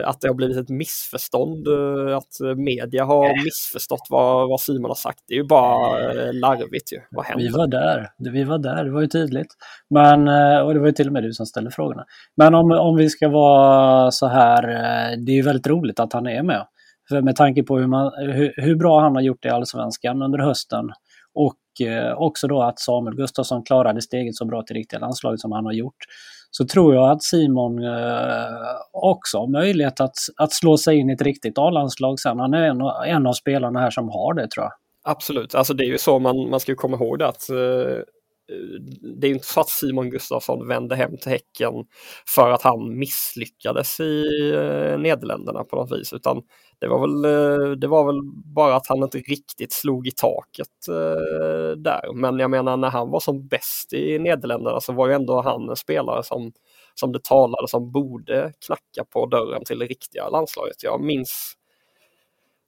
att 0.05 0.21
det 0.21 0.27
har 0.27 0.33
blivit 0.33 0.57
ett 0.57 0.69
missförstånd, 0.69 1.67
eh, 1.67 2.17
att 2.17 2.57
media 2.57 3.05
har 3.05 3.43
missförstått 3.43 4.07
vad, 4.09 4.49
vad 4.49 4.61
Simon 4.61 4.89
har 4.89 4.95
sagt. 4.95 5.19
Det 5.27 5.33
är 5.33 5.37
ju 5.37 5.47
bara 5.47 6.11
eh, 6.13 6.33
larvigt 6.33 6.93
ju. 6.93 6.99
Vad 7.11 7.25
händer? 7.25 7.45
Vi 7.45 7.51
var 7.51 7.67
där, 7.67 8.09
vi 8.17 8.43
var 8.43 8.57
där, 8.57 8.83
det 8.83 8.91
var 8.91 9.01
ju 9.01 9.07
tydligt. 9.07 9.53
Men, 9.89 10.27
eh, 10.27 10.59
och 10.59 10.73
det 10.73 10.79
var 10.79 10.87
ju 10.87 10.93
till 10.93 11.07
och 11.07 11.13
med 11.13 11.23
du 11.23 11.33
som 11.33 11.45
ställde 11.45 11.71
frågorna. 11.71 12.03
Men 12.37 12.55
om, 12.55 12.71
om 12.71 12.95
vi 12.95 13.09
ska 13.09 13.29
vara 13.29 14.11
så 14.11 14.27
här, 14.27 14.63
eh, 14.63 15.17
det 15.25 15.31
är 15.31 15.35
ju 15.35 15.41
väldigt 15.41 15.67
roligt 15.67 15.99
att 15.99 16.13
han 16.13 16.27
är 16.27 16.43
med. 16.43 16.65
För 17.09 17.21
med 17.21 17.35
tanke 17.35 17.63
på 17.63 17.77
hur, 17.77 17.87
man, 17.87 18.11
hur, 18.17 18.53
hur 18.57 18.75
bra 18.75 18.99
han 19.01 19.15
har 19.15 19.21
gjort 19.21 19.45
i 19.45 19.49
Allsvenskan 19.49 20.21
under 20.21 20.39
hösten 20.39 20.85
och 21.33 21.87
eh, 21.87 22.13
också 22.13 22.47
då 22.47 22.61
att 22.61 22.79
Samuel 22.79 23.15
Gustafsson 23.15 23.63
klarade 23.63 24.01
steget 24.01 24.35
så 24.35 24.45
bra 24.45 24.61
till 24.61 24.75
riktiga 24.75 24.99
landslaget 24.99 25.39
som 25.39 25.51
han 25.51 25.65
har 25.65 25.73
gjort. 25.73 25.97
Så 26.57 26.65
tror 26.65 26.95
jag 26.95 27.11
att 27.11 27.23
Simon 27.23 27.83
eh, 27.83 28.45
också 28.91 29.37
har 29.37 29.47
möjlighet 29.47 29.99
att, 29.99 30.15
att 30.37 30.53
slå 30.53 30.77
sig 30.77 30.97
in 30.97 31.09
i 31.09 31.13
ett 31.13 31.21
riktigt 31.21 31.57
A-landslag 31.57 32.19
sen. 32.19 32.39
Han 32.39 32.53
är 32.53 32.63
en, 32.63 32.81
en 33.05 33.27
av 33.27 33.33
spelarna 33.33 33.79
här 33.79 33.89
som 33.89 34.09
har 34.09 34.33
det 34.33 34.47
tror 34.47 34.63
jag. 34.63 34.71
Absolut, 35.05 35.55
alltså 35.55 35.73
det 35.73 35.83
är 35.83 35.87
ju 35.87 35.97
så 35.97 36.19
man, 36.19 36.49
man 36.49 36.59
ska 36.59 36.75
komma 36.75 36.97
ihåg 36.97 37.19
det 37.19 37.27
att 37.27 37.49
eh, 37.49 37.55
Eh, 38.51 38.81
det 39.19 39.27
är 39.27 39.31
inte 39.31 39.47
så 39.47 39.59
att 39.59 39.69
Simon 39.69 40.09
Gustafsson 40.09 40.67
vände 40.67 40.95
hem 40.95 41.17
till 41.17 41.31
Häcken 41.31 41.73
för 42.35 42.51
att 42.51 42.61
han 42.61 42.97
misslyckades 42.99 43.99
i 43.99 44.23
eh, 44.53 44.99
Nederländerna 44.99 45.63
på 45.63 45.75
något 45.75 45.91
vis, 45.91 46.13
utan 46.13 46.41
det 46.79 46.87
var 46.87 46.99
väl, 46.99 47.25
eh, 47.25 47.71
det 47.71 47.87
var 47.87 48.05
väl 48.05 48.21
bara 48.55 48.75
att 48.75 48.87
han 48.87 49.03
inte 49.03 49.17
riktigt 49.17 49.73
slog 49.73 50.07
i 50.07 50.11
taket 50.11 50.67
där. 51.77 52.13
Men 52.13 52.39
jag 52.39 52.51
menar 52.51 52.77
när 52.77 52.89
han 52.89 53.09
var 53.09 53.19
som 53.19 53.47
bäst 53.47 53.93
i 53.93 54.19
Nederländerna 54.19 54.81
så 54.81 54.93
var 54.93 55.07
ju 55.07 55.13
ändå 55.13 55.41
han 55.41 55.69
en 55.69 55.75
spelare 55.75 56.23
som, 56.23 56.51
som 56.95 57.11
det 57.11 57.23
talades 57.23 57.71
som 57.71 57.91
borde 57.91 58.53
knacka 58.65 59.05
på 59.13 59.25
dörren 59.25 59.65
till 59.65 59.79
det 59.79 59.85
riktiga 59.85 60.29
landslaget. 60.29 60.83
Jag 60.83 61.01
minns 61.01 61.53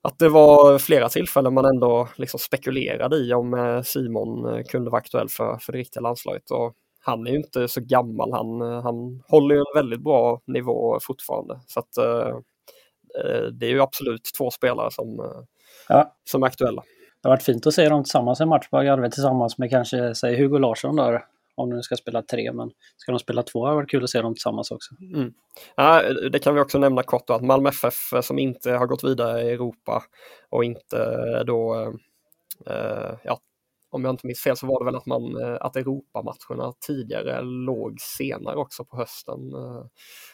att 0.05 0.19
det 0.19 0.29
var 0.29 0.77
flera 0.77 1.09
tillfällen 1.09 1.53
man 1.53 1.65
ändå 1.65 2.07
liksom 2.15 2.39
spekulerade 2.39 3.15
i 3.17 3.33
om 3.33 3.53
eh, 3.53 3.81
Simon 3.81 4.63
kunde 4.63 4.91
vara 4.91 4.99
aktuell 4.99 5.29
för, 5.29 5.57
för 5.57 5.71
det 5.71 5.77
riktiga 5.77 6.01
landslaget. 6.01 6.51
Och 6.51 6.73
han 6.99 7.27
är 7.27 7.31
ju 7.31 7.37
inte 7.37 7.67
så 7.67 7.81
gammal, 7.81 8.31
han, 8.31 8.61
han 8.61 9.23
håller 9.27 9.55
en 9.55 9.75
väldigt 9.75 10.01
bra 10.03 10.41
nivå 10.47 10.99
fortfarande. 11.01 11.59
Så 11.67 11.79
att, 11.79 11.97
Eh, 13.23 13.47
det 13.51 13.65
är 13.65 13.69
ju 13.69 13.81
absolut 13.81 14.29
två 14.37 14.51
spelare 14.51 14.91
som, 14.91 15.19
eh, 15.19 15.43
ja. 15.89 16.15
som 16.23 16.43
är 16.43 16.47
aktuella. 16.47 16.83
Det 17.21 17.29
har 17.29 17.35
varit 17.35 17.43
fint 17.43 17.67
att 17.67 17.73
se 17.73 17.89
dem 17.89 18.03
tillsammans 18.03 18.41
en 18.41 18.49
match 18.49 18.69
på 18.69 18.81
Garve 18.81 19.11
tillsammans 19.11 19.57
med 19.57 19.69
kanske, 19.69 20.15
säg 20.15 20.37
Hugo 20.37 20.57
Larsson 20.57 20.95
där. 20.95 21.23
Om 21.55 21.69
de 21.69 21.83
ska 21.83 21.95
spela 21.95 22.21
tre, 22.21 22.51
men 22.53 22.71
ska 22.97 23.11
de 23.11 23.19
spela 23.19 23.43
två 23.43 23.63
hade 23.63 23.71
det 23.71 23.75
varit 23.75 23.89
kul 23.89 24.03
att 24.03 24.09
se 24.09 24.21
dem 24.21 24.33
tillsammans 24.33 24.71
också. 24.71 24.95
Mm. 25.15 25.33
Ja, 25.75 26.03
det 26.31 26.39
kan 26.39 26.55
vi 26.55 26.61
också 26.61 26.79
nämna 26.79 27.03
kort 27.03 27.27
då, 27.27 27.33
att 27.33 27.43
Malmö 27.43 27.69
FF 27.69 28.13
eh, 28.13 28.21
som 28.21 28.39
inte 28.39 28.71
har 28.71 28.87
gått 28.87 29.03
vidare 29.03 29.41
i 29.41 29.49
Europa 29.49 30.03
och 30.49 30.63
inte 30.63 30.97
eh, 30.97 31.45
då 31.45 31.75
eh, 31.75 32.75
eh, 32.75 33.15
ja, 33.23 33.39
om 33.91 34.03
jag 34.03 34.13
inte 34.13 34.27
minns 34.27 34.41
fel 34.41 34.57
så 34.57 34.67
var 34.67 34.79
det 34.79 34.85
väl 34.85 34.95
att, 34.95 35.05
man, 35.05 35.55
att 35.59 35.75
Europamatcherna 35.75 36.73
tidigare 36.87 37.41
låg 37.41 37.95
senare 37.99 38.55
också 38.55 38.85
på 38.85 38.97
hösten. 38.97 39.53
Eh, 39.53 39.85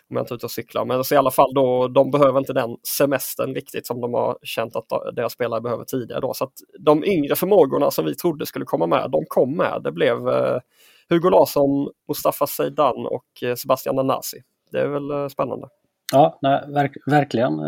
om 0.09 0.15
jag 0.15 0.21
inte 0.21 0.33
är 0.33 0.35
ute 0.35 0.45
och 0.45 0.51
cyklar. 0.51 0.85
Men 0.85 1.03
så 1.03 1.15
i 1.15 1.17
alla 1.17 1.31
fall 1.31 1.53
då, 1.53 1.87
de 1.87 2.11
behöver 2.11 2.39
inte 2.39 2.53
den 2.53 2.77
semestern 2.97 3.53
riktigt 3.55 3.87
som 3.87 4.01
de 4.01 4.13
har 4.13 4.37
känt 4.43 4.75
att 4.75 5.15
deras 5.15 5.33
spelare 5.33 5.61
behöver 5.61 5.83
tidigare. 5.83 6.21
Då. 6.21 6.33
Så 6.33 6.43
att 6.43 6.53
de 6.79 7.03
yngre 7.03 7.35
förmågorna 7.35 7.91
som 7.91 8.05
vi 8.05 8.15
trodde 8.15 8.45
skulle 8.45 8.65
komma 8.65 8.87
med, 8.87 9.11
de 9.11 9.25
kom 9.27 9.57
med. 9.57 9.81
Det 9.83 9.91
blev 9.91 10.29
eh, 10.29 10.59
Hugo 11.10 11.29
Larsson, 11.29 11.89
Mustafa 12.08 12.48
Zeidan 12.48 13.05
och 13.05 13.58
Sebastian 13.58 13.96
Nanasi. 13.96 14.38
Det 14.72 14.79
är 14.79 14.88
väl 14.88 15.29
spännande. 15.29 15.67
Ja, 16.13 16.39
nej, 16.41 16.63
verk, 16.67 16.91
verkligen. 17.05 17.60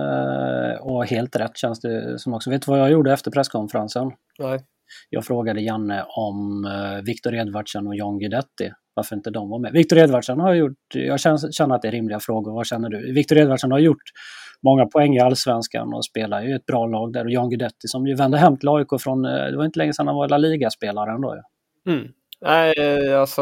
Och 0.82 1.06
helt 1.06 1.36
rätt 1.36 1.58
känns 1.58 1.80
det 1.80 2.20
som 2.20 2.34
också. 2.34 2.50
Vet 2.50 2.66
du 2.66 2.72
vad 2.72 2.80
jag 2.80 2.92
gjorde 2.92 3.14
efter 3.14 3.32
presskonferensen? 3.32 4.12
Nej. 4.40 4.60
Jag 5.10 5.26
frågade 5.26 5.62
Janne 5.62 6.04
om 6.08 6.66
eh, 6.66 7.04
Viktor 7.06 7.36
Edvardsen 7.36 7.88
och 7.88 7.96
John 7.96 8.20
Guidetti. 8.20 8.72
Varför 8.94 9.16
inte 9.16 9.30
de 9.30 9.50
var 9.50 9.60
med? 9.60 9.72
Viktor 9.72 9.98
Edvardsen 9.98 10.40
har 10.40 10.54
gjort, 10.54 10.78
jag 10.94 11.20
känner, 11.20 11.76
att 11.76 11.82
det 11.82 11.88
är 11.88 11.92
rimliga 11.92 12.20
frågor. 12.20 12.54
Vad 12.54 12.66
känner 12.66 12.90
du? 12.90 13.14
Viktor 13.14 13.38
Edvardsen 13.38 13.72
har 13.72 13.80
gjort 13.80 14.04
många 14.64 14.86
poäng 14.86 15.16
i 15.16 15.20
allsvenskan 15.20 15.94
och 15.94 16.06
spelar 16.06 16.42
ju 16.42 16.56
ett 16.56 16.66
bra 16.66 16.88
lag 16.88 17.14
där. 17.14 17.26
Och 17.26 17.32
John 17.32 17.50
Guidetti 17.50 17.88
som 17.88 18.08
ju 18.08 18.16
vände 18.16 18.38
hem 18.38 18.58
till 18.58 18.70
AIK 18.70 18.88
från, 19.00 19.26
eh, 19.26 19.32
det 19.32 19.58
var 19.58 19.66
inte 19.66 19.80
länge 19.80 19.94
sedan 19.94 20.08
han 20.08 20.16
var 20.16 20.30
La 20.30 20.38
Liga-spelare 20.38 21.12
ändå. 21.12 21.42
Mm. 21.88 22.08
Nej, 22.44 23.14
alltså 23.14 23.42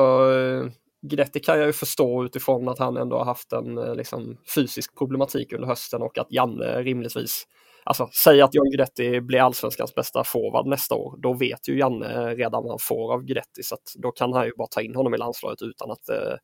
Guidetti 1.02 1.40
kan 1.40 1.58
jag 1.58 1.68
ju 1.68 1.74
förstå 1.74 2.26
utifrån 2.26 2.70
att 2.70 2.80
han 2.80 2.98
ändå 2.98 3.18
har 3.18 3.26
haft 3.26 3.54
en 3.54 3.78
eh, 3.78 3.96
liksom, 3.96 4.38
fysisk 4.56 4.98
problematik 4.98 5.54
under 5.54 5.68
hösten 5.68 6.02
och 6.02 6.18
att 6.18 6.32
Janne 6.32 6.82
rimligtvis 6.84 7.48
Alltså, 7.84 8.10
säg 8.24 8.42
att 8.42 8.56
John 8.56 8.70
Guidetti 8.70 9.22
blir 9.22 9.40
allsvenskans 9.40 9.96
bästa 9.96 10.24
forward 10.24 10.68
nästa 10.68 10.96
år. 10.96 11.16
Då 11.18 11.34
vet 11.34 11.68
ju 11.70 11.78
Janne 11.78 12.36
redan 12.36 12.64
vad 12.64 12.72
han 12.72 12.80
får 12.82 13.14
av 13.14 13.24
Guidetti 13.24 13.64
så 13.64 13.76
att 13.76 13.94
då 13.96 14.12
kan 14.12 14.34
han 14.34 14.46
ju 14.46 14.52
bara 14.58 14.68
ta 14.68 14.82
in 14.82 14.96
honom 14.96 15.14
i 15.14 15.18
landslaget 15.18 15.62
utan 15.62 15.92
att 15.92 16.10
eh, 16.10 16.36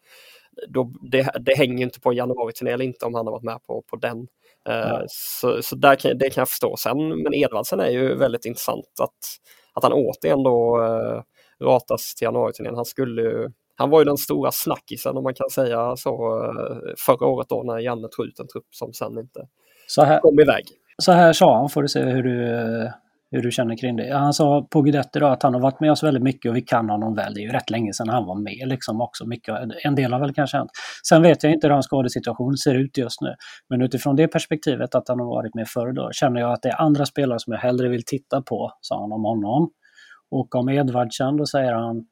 då, 0.67 0.93
det, 1.11 1.31
det 1.39 1.57
hänger 1.57 1.83
inte 1.83 1.99
på 1.99 2.09
en 2.09 2.15
januari-turné 2.15 2.71
eller 2.71 2.85
inte 2.85 3.05
om 3.05 3.13
han 3.13 3.25
har 3.25 3.31
varit 3.31 3.43
med 3.43 3.63
på, 3.63 3.83
på 3.89 3.95
den. 3.95 4.27
Eh, 4.69 5.01
så 5.07 5.61
så 5.61 5.75
där 5.75 5.95
kan, 5.95 6.17
det 6.17 6.29
kan 6.29 6.41
jag 6.41 6.49
förstå. 6.49 6.77
Sen, 6.77 7.23
men 7.23 7.33
Edvardsen 7.33 7.79
är 7.79 7.89
ju 7.89 8.15
väldigt 8.15 8.45
intressant 8.45 8.99
att, 9.01 9.17
att 9.73 9.83
han 9.83 9.93
återigen 9.93 10.43
då 10.43 10.83
eh, 10.83 11.21
ratas 11.63 12.15
till 12.15 12.25
januari-turnén. 12.25 12.75
Han 12.75 12.85
skulle 12.85 13.21
ju 13.21 13.49
han 13.79 13.89
var 13.89 13.99
ju 13.99 14.05
den 14.05 14.17
stora 14.17 14.51
snackisen 14.51 15.17
om 15.17 15.23
man 15.23 15.33
kan 15.33 15.49
säga 15.49 15.95
så 15.95 16.43
eh, 16.43 16.93
förra 17.05 17.27
året 17.27 17.49
då 17.49 17.63
när 17.63 17.79
Janne 17.79 18.07
tog 18.11 18.25
ut 18.25 18.39
en 18.39 18.47
trupp 18.47 18.67
som 18.71 18.93
sen 18.93 19.19
inte 19.19 19.47
så 19.87 20.03
här, 20.03 20.19
kom 20.19 20.39
iväg. 20.39 20.63
Så 20.97 21.11
här 21.11 21.33
sa 21.33 21.57
han, 21.57 21.69
får 21.69 21.81
du 21.81 21.87
se 21.87 22.03
hur 22.03 22.23
du, 22.23 22.37
hur 23.31 23.41
du 23.41 23.51
känner 23.51 23.77
kring 23.77 23.95
det. 23.95 24.17
Han 24.17 24.33
sa 24.33 24.67
på 24.71 24.81
Guidetti 24.81 25.19
då 25.19 25.27
att 25.27 25.43
han 25.43 25.53
har 25.53 25.61
varit 25.61 25.79
med 25.79 25.91
oss 25.91 26.03
väldigt 26.03 26.23
mycket 26.23 26.49
och 26.49 26.55
vi 26.55 26.61
kan 26.61 26.89
honom 26.89 27.15
väl. 27.15 27.33
Det 27.33 27.39
är 27.39 27.43
ju 27.43 27.51
rätt 27.51 27.69
länge 27.69 27.93
sedan 27.93 28.09
han 28.09 28.25
var 28.25 28.35
med 28.35 28.67
liksom 28.67 29.01
också. 29.01 29.25
Mycket, 29.25 29.55
en 29.83 29.95
del 29.95 30.13
har 30.13 30.19
väl 30.19 30.33
kanske 30.33 30.57
hänt. 30.57 30.69
Sen 31.09 31.21
vet 31.21 31.43
jag 31.43 31.53
inte 31.53 31.67
hur 31.67 31.73
hans 31.73 31.85
skadesituation 31.85 32.57
ser 32.57 32.75
ut 32.75 32.97
just 32.97 33.21
nu. 33.21 33.35
Men 33.69 33.81
utifrån 33.81 34.15
det 34.15 34.27
perspektivet 34.27 34.95
att 34.95 35.07
han 35.07 35.19
har 35.19 35.27
varit 35.27 35.55
med 35.55 35.67
förr 35.67 35.91
då 35.91 36.09
känner 36.11 36.41
jag 36.41 36.53
att 36.53 36.61
det 36.61 36.69
är 36.69 36.81
andra 36.81 37.05
spelare 37.05 37.39
som 37.39 37.53
jag 37.53 37.59
hellre 37.59 37.89
vill 37.89 38.03
titta 38.05 38.41
på, 38.41 38.71
sa 38.81 39.01
han 39.01 39.11
om 39.11 39.23
honom. 39.23 39.69
Och 40.31 40.55
om 40.55 40.69
Edvardsen, 40.69 41.37
då 41.37 41.45
säger 41.45 41.73
han 41.73 42.05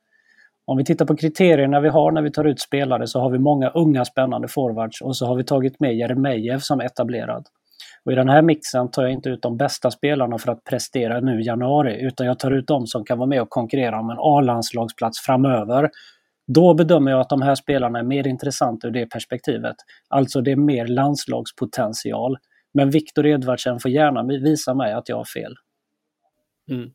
om 0.66 0.78
vi 0.78 0.86
tittar 0.86 1.06
på 1.06 1.16
kriterierna 1.16 1.80
vi 1.80 1.90
har 1.90 2.12
när 2.12 2.22
vi 2.22 2.32
tar 2.32 2.46
ut 2.46 2.60
spelare 2.60 3.08
så 3.08 3.20
har 3.20 3.30
vi 3.30 3.40
många 3.40 3.70
unga 3.70 4.06
spännande 4.06 4.48
forwards 4.48 5.02
och 5.02 5.18
så 5.18 5.26
har 5.26 5.36
vi 5.36 5.44
tagit 5.44 5.80
med 5.80 5.96
Jeremejeff 5.96 6.64
som 6.64 6.82
etablerad. 6.82 7.48
Och 8.06 8.12
I 8.12 8.16
den 8.16 8.30
här 8.30 8.42
mixen 8.42 8.92
tar 8.92 9.04
jag 9.04 9.12
inte 9.12 9.30
ut 9.30 9.42
de 9.42 9.58
bästa 9.58 9.92
spelarna 9.92 10.38
för 10.38 10.52
att 10.52 10.64
prestera 10.64 11.20
nu 11.20 11.42
i 11.42 11.46
januari, 11.46 12.02
utan 12.02 12.28
jag 12.28 12.40
tar 12.40 12.52
ut 12.52 12.68
de 12.68 12.88
som 12.88 13.06
kan 13.06 13.18
vara 13.18 13.28
med 13.28 13.42
och 13.42 13.50
konkurrera 13.50 14.00
om 14.00 14.10
en 14.10 14.18
A-landslagsplats 14.20 15.20
framöver. 15.20 15.90
Då 16.48 16.74
bedömer 16.74 17.12
jag 17.12 17.20
att 17.20 17.30
de 17.30 17.42
här 17.42 17.56
spelarna 17.56 18.00
är 18.00 18.04
mer 18.04 18.28
intressanta 18.28 18.88
ur 18.88 18.92
det 18.92 19.06
perspektivet. 19.06 19.76
Alltså 20.08 20.42
det 20.42 20.52
är 20.52 20.56
mer 20.56 20.88
landslagspotential. 20.88 22.38
Men 22.74 22.90
Viktor 22.90 23.26
Edvardsen 23.26 23.80
får 23.80 23.92
gärna 23.92 24.24
visa 24.24 24.74
mig 24.74 24.94
att 24.94 25.10
jag 25.10 25.18
har 25.18 25.26
fel. 25.26 25.54
Mm. 26.70 26.90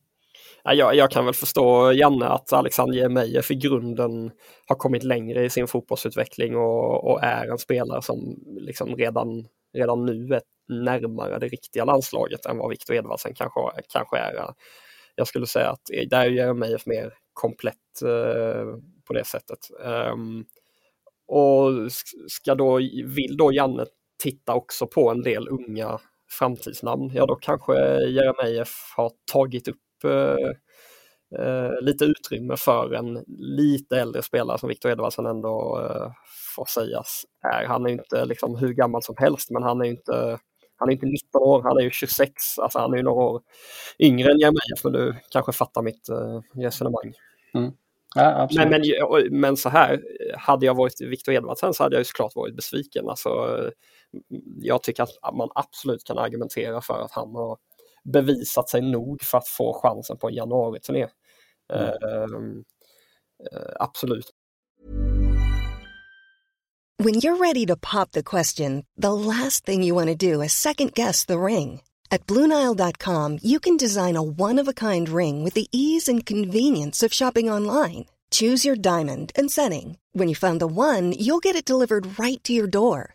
Jag, 0.65 0.95
jag, 0.95 1.11
kan 1.11 1.25
väl 1.25 1.35
förstå 1.35 1.93
Janne 1.93 2.27
att 2.27 2.53
Alexander 2.53 2.97
Jeremejeff 2.97 3.51
i 3.51 3.55
grunden 3.55 4.31
har 4.67 4.77
kommit 4.77 5.03
längre 5.03 5.45
i 5.45 5.51
sin 5.51 5.67
fotbollsutveckling 5.67 6.57
och, 6.57 7.11
och 7.11 7.23
är 7.23 7.47
en 7.47 7.59
spelare 7.59 8.03
som 8.03 8.45
liksom 8.47 8.97
redan, 8.97 9.47
redan 9.75 10.07
nu 10.07 10.35
är 10.35 10.43
närmare 10.69 11.39
det 11.39 11.49
riktiga 11.49 11.85
landslaget 11.85 12.47
än 12.47 12.59
vad 12.59 12.71
Victor 12.71 12.97
Edvardsen 12.97 13.35
kanske, 13.35 13.61
kanske 13.89 14.19
är. 14.19 14.55
Jag 15.15 15.27
skulle 15.27 15.47
säga 15.47 15.71
att 15.71 16.11
där 16.11 16.21
är 16.21 16.31
Jeremejeff 16.31 16.87
mer 16.87 17.13
komplett 17.33 18.03
eh, 18.03 18.65
på 19.07 19.13
det 19.13 19.25
sättet. 19.25 19.59
Um, 20.13 20.45
och 21.29 21.93
ska 22.29 22.55
då, 22.55 22.77
vill 23.05 23.37
då 23.37 23.53
Janne 23.53 23.87
titta 24.23 24.55
också 24.55 24.87
på 24.87 25.11
en 25.11 25.23
del 25.23 25.49
unga 25.49 26.01
framtidsnamn, 26.39 27.11
ja 27.15 27.27
då 27.27 27.35
kanske 27.35 27.75
Jeremejeff 28.07 28.93
har 28.97 29.13
tagit 29.33 29.69
upp 29.69 29.77
lite 31.81 32.05
utrymme 32.05 32.57
för 32.57 32.95
en 32.95 33.25
lite 33.39 34.01
äldre 34.01 34.23
spelare 34.23 34.59
som 34.59 34.69
Victor 34.69 34.91
Edvardsen 34.91 35.27
ändå 35.27 35.81
eh, 35.81 36.13
får 36.57 36.65
sägas 36.65 37.25
är. 37.55 37.65
Han 37.67 37.87
är 37.87 37.91
inte 37.91 38.25
liksom 38.25 38.57
hur 38.57 38.73
gammal 38.73 39.03
som 39.03 39.15
helst 39.19 39.51
men 39.51 39.63
han 39.63 39.81
är 39.81 39.85
inte 39.85 40.39
han 40.77 40.89
är 40.89 40.93
inte 40.93 41.07
19 41.07 41.43
år, 41.43 41.63
han 41.63 41.79
är 41.79 41.83
ju 41.83 41.91
26, 41.91 42.59
alltså 42.59 42.79
han 42.79 42.93
är 42.93 42.97
ju 42.97 43.03
några 43.03 43.25
år 43.25 43.43
yngre 43.99 44.33
än 44.33 44.39
Jeremejeff, 44.39 44.85
men 44.85 44.93
du 44.93 45.15
kanske 45.31 45.53
fattar 45.53 45.83
mitt 45.83 46.09
resonemang. 46.55 47.13
Mm. 47.55 47.73
Ja, 48.15 48.49
men, 48.57 48.71
men, 48.71 48.83
men, 49.31 49.57
så 49.57 49.69
här, 49.69 50.03
hade 50.39 50.67
jag 50.67 50.75
varit 50.75 51.01
Viktor 51.01 51.35
Edvardsen 51.35 51.75
så 51.75 51.83
hade 51.83 51.97
jag 51.97 52.01
ju 52.01 52.05
såklart 52.05 52.35
varit 52.35 52.57
besviken. 52.57 53.09
Alltså, 53.09 53.31
jag 54.61 54.83
tycker 54.83 55.03
att 55.03 55.37
man 55.37 55.49
absolut 55.55 56.05
kan 56.05 56.19
argumentera 56.19 56.81
för 56.81 57.05
att 57.05 57.13
han 57.13 57.35
har 57.35 57.59
bevisat 58.11 58.69
sig 58.69 58.81
nog 58.81 59.23
för 59.23 59.39
att 59.39 59.49
få 59.49 59.81
chansen 59.83 60.17
på 60.17 60.29
en 60.29 60.35
januari-turné. 60.35 61.09
Mm. 61.73 61.85
Uh, 61.85 62.63
uh, 63.53 63.73
absolut. 63.81 64.31
When 66.99 67.15
you're 67.15 67.37
ready 67.37 67.67
to 67.67 67.77
pop 67.77 68.13
the 68.13 68.23
question, 68.23 68.85
the 69.03 69.13
last 69.13 69.65
thing 69.65 69.83
you 69.83 69.95
want 69.95 70.09
to 70.09 70.33
do 70.33 70.43
is 70.43 70.53
second 70.53 70.93
guess 70.95 71.25
the 71.25 71.39
ring. 71.39 71.81
At 72.11 72.27
Bluenile.com, 72.27 73.39
you 73.43 73.59
can 73.61 73.77
design 73.77 74.17
a 74.17 74.23
one 74.23 74.59
of 74.59 74.69
a 74.69 74.75
kind 74.75 75.09
ring 75.09 75.45
with 75.45 75.55
the 75.55 75.69
ease 75.73 76.09
and 76.09 76.27
convenience 76.27 77.07
of 77.07 77.15
shopping 77.15 77.49
online. 77.49 78.05
Choose 78.31 78.67
your 78.67 78.77
diamond 78.77 79.33
and 79.35 79.51
setting. 79.51 79.97
When 80.13 80.29
you 80.29 80.35
find 80.35 80.61
the 80.61 80.67
one, 80.67 81.13
you'll 81.13 81.41
get 81.41 81.57
it 81.57 81.65
delivered 81.65 82.19
right 82.19 82.43
to 82.45 82.53
your 82.53 82.67
door. 82.67 83.15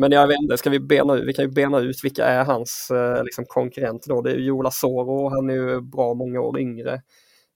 Men 0.00 0.12
jag 0.12 0.26
vet 0.26 0.40
inte, 0.42 0.58
ska 0.58 0.70
vi 0.70 0.80
bena 0.80 1.14
ut, 1.14 1.28
vi 1.28 1.32
kan 1.32 1.44
ju 1.44 1.50
bena 1.50 1.78
ut 1.78 2.04
vilka 2.04 2.24
är 2.24 2.44
hans 2.44 2.90
eh, 2.90 3.24
liksom, 3.24 3.44
konkurrenter 3.44 4.08
då. 4.08 4.22
Det 4.22 4.30
är 4.30 4.34
ju 4.34 4.44
Jola 4.44 4.70
Soro, 4.70 5.28
han 5.28 5.50
är 5.50 5.54
ju 5.54 5.80
bra 5.80 6.14
många 6.14 6.40
år 6.40 6.60
yngre. 6.60 7.02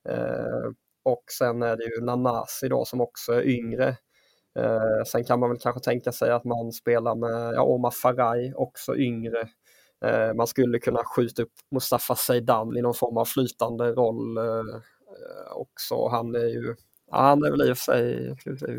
Eh, 0.09 0.71
och 1.05 1.25
sen 1.39 1.63
är 1.63 1.77
det 1.77 1.85
ju 1.85 2.01
Nanasi 2.05 2.69
då 2.69 2.85
som 2.85 3.01
också 3.01 3.33
är 3.33 3.49
yngre. 3.49 3.89
Eh, 4.59 5.05
sen 5.07 5.25
kan 5.25 5.41
man 5.41 5.51
väl 5.51 5.59
kanske 5.59 5.81
tänka 5.81 6.13
sig 6.13 6.31
att 6.31 6.45
man 6.45 6.73
spelar 6.73 7.15
med 7.15 7.55
ja, 7.55 7.63
Omar 7.63 7.91
Faraj, 7.91 8.55
också 8.55 8.97
yngre. 8.97 9.49
Eh, 10.05 10.35
man 10.35 10.47
skulle 10.47 10.79
kunna 10.79 11.05
skjuta 11.05 11.43
upp 11.43 11.53
Mustafa 11.71 12.15
Zeidan 12.15 12.77
i 12.77 12.83
någon 12.83 12.95
form 12.95 13.17
av 13.17 13.25
flytande 13.25 13.93
roll 13.93 14.39
eh, 14.39 14.45
eh 14.45 15.53
också. 15.53 16.09
Han 16.09 16.35
är 16.35 16.49
ju 16.49 16.75
Ja, 17.11 17.21
han 17.21 17.45
är 17.45 17.51
väl 17.51 17.69
i 17.69 17.73
och 17.73 17.79
för 17.79 17.85
sig... 17.85 18.35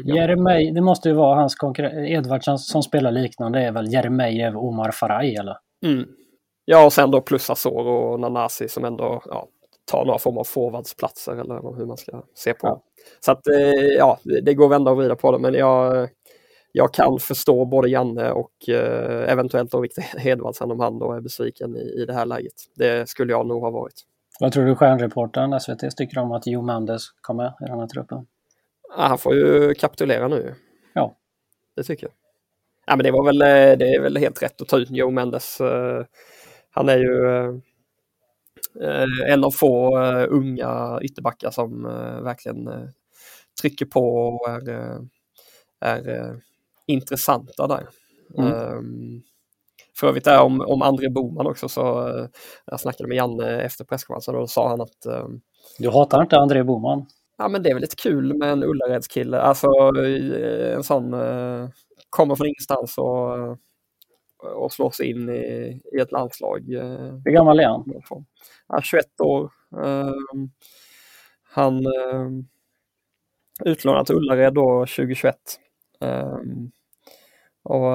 Jeremejeff, 0.05 0.73
det 0.75 0.81
måste 0.81 1.09
ju 1.09 1.15
vara 1.15 1.35
hans 1.35 1.55
konkurrent. 1.55 2.09
Edvardsson 2.09 2.59
som 2.59 2.83
spelar 2.83 3.11
liknande 3.11 3.59
är 3.59 3.71
väl 3.71 3.93
Jeremejeff 3.93 4.55
Omar 4.55 4.91
Faraj 4.91 5.35
eller? 5.35 5.57
Mm. 5.85 6.05
Ja, 6.65 6.85
och 6.85 6.93
sen 6.93 7.11
då 7.11 7.21
plus 7.21 7.49
Azor 7.49 7.87
och 7.87 8.19
Nanasi 8.19 8.67
som 8.67 8.85
ändå 8.85 9.21
ja, 9.25 9.47
tar 9.91 10.05
några 10.05 10.19
former 10.19 10.39
av 10.39 10.43
forwardsplatser 10.43 11.31
eller 11.31 11.77
hur 11.77 11.85
man 11.85 11.97
ska 11.97 12.23
se 12.35 12.53
på 12.53 12.67
det. 12.67 12.79
Så 13.19 13.31
att 13.31 13.47
eh, 13.47 13.93
ja, 13.97 14.19
det 14.23 14.53
går 14.53 14.65
att 14.65 14.71
vända 14.71 14.91
och 14.91 14.97
vrida 14.97 15.15
på 15.15 15.31
det 15.31 15.39
men 15.39 15.53
jag, 15.53 16.09
jag 16.71 16.93
kan 16.93 17.19
förstå 17.19 17.65
både 17.65 17.89
Janne 17.89 18.31
och 18.31 18.69
eh, 18.69 19.31
eventuellt 19.31 19.71
då 19.71 19.79
Victor 19.79 20.03
Edvardsen 20.27 20.71
om 20.71 20.79
han 20.79 20.99
då 20.99 21.11
är 21.11 21.21
besviken 21.21 21.75
i, 21.75 22.01
i 22.01 22.05
det 22.05 22.13
här 22.13 22.25
läget. 22.25 22.53
Det 22.75 23.09
skulle 23.09 23.31
jag 23.31 23.47
nog 23.47 23.61
ha 23.61 23.71
varit. 23.71 24.01
Vad 24.39 24.51
tror 24.51 24.65
du 24.65 24.75
stjärnreportern 24.75 25.59
SVT 25.59 25.97
tycker 25.97 26.17
om 26.19 26.31
att 26.31 26.47
Jo 26.47 26.61
Mendes 26.61 27.09
kommer 27.21 27.47
i 27.47 27.65
den 27.65 27.79
här 27.79 27.87
truppen? 27.87 28.27
Ja, 28.97 29.03
han 29.07 29.17
får 29.17 29.35
ju 29.35 29.73
kapitulera 29.73 30.27
nu. 30.27 30.55
Ja. 30.93 31.15
Det 31.75 31.83
tycker 31.83 32.07
jag. 32.07 32.13
Ja, 32.87 32.95
men 32.95 33.03
det, 33.03 33.11
var 33.11 33.25
väl, 33.25 33.41
eh, 33.41 33.77
det 33.77 33.95
är 33.95 34.01
väl 34.01 34.17
helt 34.17 34.43
rätt 34.43 34.61
att 34.61 34.67
ta 34.67 34.77
ut 34.77 34.91
Joe 34.91 35.11
Mendes. 35.11 35.61
eh, 35.61 36.05
Han 36.69 36.89
är 36.89 36.97
ju 36.97 37.45
eh, 38.81 39.33
en 39.33 39.43
av 39.43 39.51
få 39.51 39.99
unga 40.29 40.99
ytterbackar 41.01 41.51
som 41.51 41.83
verkligen 42.23 42.69
trycker 43.61 43.85
på 43.85 44.27
och 44.27 44.49
är, 44.49 45.07
är 45.81 46.41
intressanta 46.87 47.67
där. 47.67 47.87
Mm. 48.37 48.53
Um, 48.53 49.23
för 49.99 50.07
övrigt 50.07 50.23
där 50.23 50.41
om, 50.41 50.61
om 50.61 50.81
André 50.81 51.09
Boman 51.09 51.47
också 51.47 51.69
så 51.69 52.07
eh, 52.07 52.27
jag 52.65 52.79
snackade 52.79 53.07
med 53.07 53.17
Janne 53.17 53.61
efter 53.61 53.85
presskonferensen 53.85 54.35
och 54.35 54.41
då 54.41 54.47
sa 54.47 54.69
han 54.69 54.81
att 54.81 55.05
eh, 55.05 55.27
Du 55.79 55.89
hatar 55.89 56.21
inte 56.21 56.37
André 56.37 56.63
Boman? 56.63 57.05
Ja 57.37 57.47
men 57.47 57.63
det 57.63 57.69
är 57.69 57.73
väl 57.73 57.81
lite 57.81 57.95
kul 57.95 58.37
med 58.37 58.51
en 58.51 58.63
Ullaredskille, 58.63 59.39
alltså 59.39 59.67
eh, 59.97 60.75
en 60.75 60.83
sån 60.83 61.15
kommer 62.09 62.35
från 62.35 62.47
ingenstans 62.47 62.97
och, 62.97 63.57
och 64.55 64.73
slås 64.73 64.99
in 64.99 65.29
i, 65.29 65.81
i 65.93 65.99
ett 65.99 66.11
landslag. 66.11 66.63
Hur 67.25 67.31
gammal 67.31 67.59
är 67.59 67.67
han? 67.67 68.01
Ja, 68.67 68.81
21 68.81 69.05
år. 69.19 69.51
Ehm, 69.83 70.49
han 71.43 71.85
eh, 71.85 72.29
utlånad 73.65 74.05
till 74.05 74.15
Ullared 74.15 74.53
då 74.53 74.85
2021. 74.85 75.35
Ehm, 76.01 76.71
och 77.63 77.93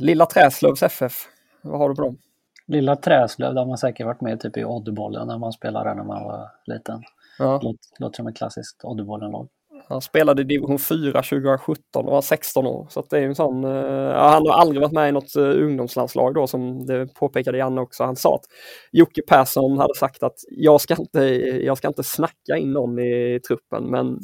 Lilla 0.00 0.26
Träslövs 0.26 0.82
FF, 0.82 1.28
vad 1.62 1.78
har 1.78 1.88
du 1.88 1.94
på 1.94 2.02
dem? 2.02 2.18
Lilla 2.66 2.96
Träslöv, 2.96 3.54
där 3.54 3.60
har 3.60 3.68
man 3.68 3.78
säkert 3.78 4.06
varit 4.06 4.20
med 4.20 4.40
typ 4.40 4.56
i 4.56 4.64
Oddebollen 4.64 5.26
när 5.26 5.38
man 5.38 5.52
spelade 5.52 5.94
när 5.94 6.04
man 6.04 6.24
var 6.24 6.50
liten. 6.66 7.02
Ja. 7.38 7.52
Låter, 7.62 7.78
låter 7.98 8.16
som 8.16 8.26
ett 8.26 8.36
klassiskt 8.36 8.84
Oddebollen-lag. 8.84 9.48
Han 9.88 10.00
spelade 10.00 10.42
i 10.42 10.44
division 10.44 10.78
4 10.78 11.12
2017 11.12 12.06
och 12.06 12.12
var 12.12 12.22
16 12.22 12.66
år. 12.66 12.86
Så 12.90 13.04
det 13.10 13.18
är 13.18 13.22
en 13.22 13.34
sån, 13.34 13.64
eh, 13.64 13.70
ja, 13.70 14.28
han 14.28 14.46
har 14.46 14.54
aldrig 14.54 14.80
varit 14.80 14.92
med 14.92 15.08
i 15.08 15.12
något 15.12 15.36
eh, 15.36 15.42
ungdomslandslag 15.42 16.34
då 16.34 16.46
som 16.46 16.86
det 16.86 17.14
påpekade 17.14 17.58
Janne 17.58 17.80
också. 17.80 18.04
Han 18.04 18.16
sa 18.16 18.34
att 18.34 18.44
Jocke 18.92 19.22
Persson 19.28 19.78
hade 19.78 19.94
sagt 19.94 20.22
att 20.22 20.36
jag 20.48 20.80
ska 20.80 20.96
inte, 20.96 21.20
jag 21.64 21.78
ska 21.78 21.88
inte 21.88 22.02
snacka 22.02 22.56
in 22.56 22.72
någon 22.72 22.98
i 22.98 23.40
truppen 23.48 23.84
men 23.84 24.18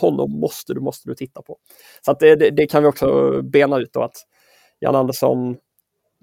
honom 0.00 0.40
måste 0.40 0.74
du, 0.74 0.80
måste 0.80 1.08
du 1.08 1.14
titta 1.14 1.42
på. 1.42 1.56
Så 2.02 2.16
det, 2.20 2.36
det, 2.36 2.50
det 2.50 2.66
kan 2.66 2.82
vi 2.82 2.88
också 2.88 3.42
bena 3.42 3.78
ut 3.78 3.92
då 3.92 4.02
att 4.02 4.16
Jan 4.80 4.94
Andersson 4.96 5.56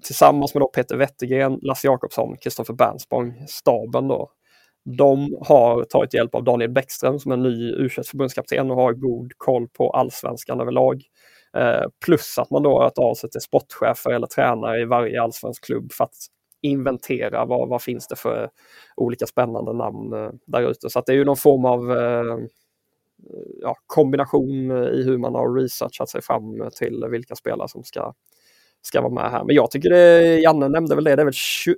tillsammans 0.02 0.54
med 0.54 0.60
då 0.60 0.68
Peter 0.68 0.96
Wettergren, 0.96 1.58
Lasse 1.62 1.86
Jakobsson, 1.86 2.36
Kristoffer 2.36 2.74
Bernspång, 2.74 3.46
staben 3.48 4.08
då, 4.08 4.30
de 4.84 5.38
har 5.40 5.84
tagit 5.84 6.14
hjälp 6.14 6.34
av 6.34 6.44
Daniel 6.44 6.70
Bäckström 6.70 7.18
som 7.18 7.32
är 7.32 7.36
ny 7.36 7.72
u 7.72 7.88
förbundskapten 7.88 8.70
och 8.70 8.76
har 8.76 8.92
god 8.92 9.32
koll 9.36 9.68
på 9.68 9.90
allsvenskan 9.90 10.60
överlag. 10.60 11.02
Eh, 11.56 11.84
plus 12.04 12.38
att 12.38 12.50
man 12.50 12.62
då 12.62 12.78
har 12.78 12.84
hört 12.84 12.98
av 12.98 13.14
sig 13.14 13.30
till 13.30 13.40
sportchefer 13.40 14.10
eller 14.10 14.26
tränare 14.26 14.80
i 14.80 14.84
varje 14.84 15.22
allsvensk 15.22 15.64
klubb 15.64 15.92
för 15.92 16.04
att 16.04 16.14
inventera 16.62 17.44
vad, 17.44 17.68
vad 17.68 17.82
finns 17.82 18.08
det 18.08 18.16
för 18.16 18.50
olika 18.96 19.26
spännande 19.26 19.72
namn 19.72 20.12
eh, 20.12 20.30
där 20.46 20.70
ute. 20.70 20.90
Så 20.90 20.98
att 20.98 21.06
det 21.06 21.12
är 21.12 21.16
ju 21.16 21.24
någon 21.24 21.36
form 21.36 21.64
av 21.64 21.92
eh, 21.92 22.38
ja, 23.60 23.76
kombination 23.86 24.70
i 24.70 25.02
hur 25.02 25.18
man 25.18 25.34
har 25.34 25.54
researchat 25.54 26.08
sig 26.08 26.22
fram 26.22 26.70
till 26.78 27.04
vilka 27.10 27.34
spelare 27.34 27.68
som 27.68 27.84
ska 27.84 28.12
ska 28.82 29.00
vara 29.00 29.12
med 29.12 29.30
här. 29.30 29.44
Men 29.44 29.56
jag 29.56 29.70
tycker 29.70 29.90
det, 29.90 30.38
Janne 30.40 30.68
nämnde 30.68 30.94
väl 30.94 31.04
det, 31.04 31.16
det 31.16 31.22
är 31.22 31.26
väl 31.26 31.34
21 31.34 31.76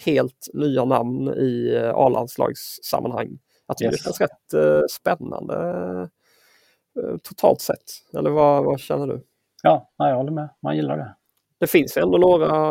helt 0.00 0.46
nya 0.54 0.84
namn 0.84 1.28
i 1.28 1.74
eh, 1.82 1.90
A-landslagssammanhang. 1.94 3.38
Jag 3.66 3.76
tycker 3.76 3.90
Yes. 3.92 4.00
det 4.00 4.04
känns 4.04 4.20
rätt 4.20 4.54
eh, 4.54 4.80
spännande 4.90 5.54
eh, 7.02 7.16
totalt 7.22 7.60
sett. 7.60 7.84
Eller 8.18 8.30
vad, 8.30 8.64
vad 8.64 8.80
känner 8.80 9.06
du? 9.06 9.22
Ja, 9.62 9.90
jag 9.96 10.16
håller 10.16 10.32
med. 10.32 10.48
Man 10.62 10.76
gillar 10.76 10.96
det. 10.96 11.14
Det 11.60 11.66
finns 11.66 11.96
ju 11.96 12.00
ändå 12.02 12.18
några 12.18 12.70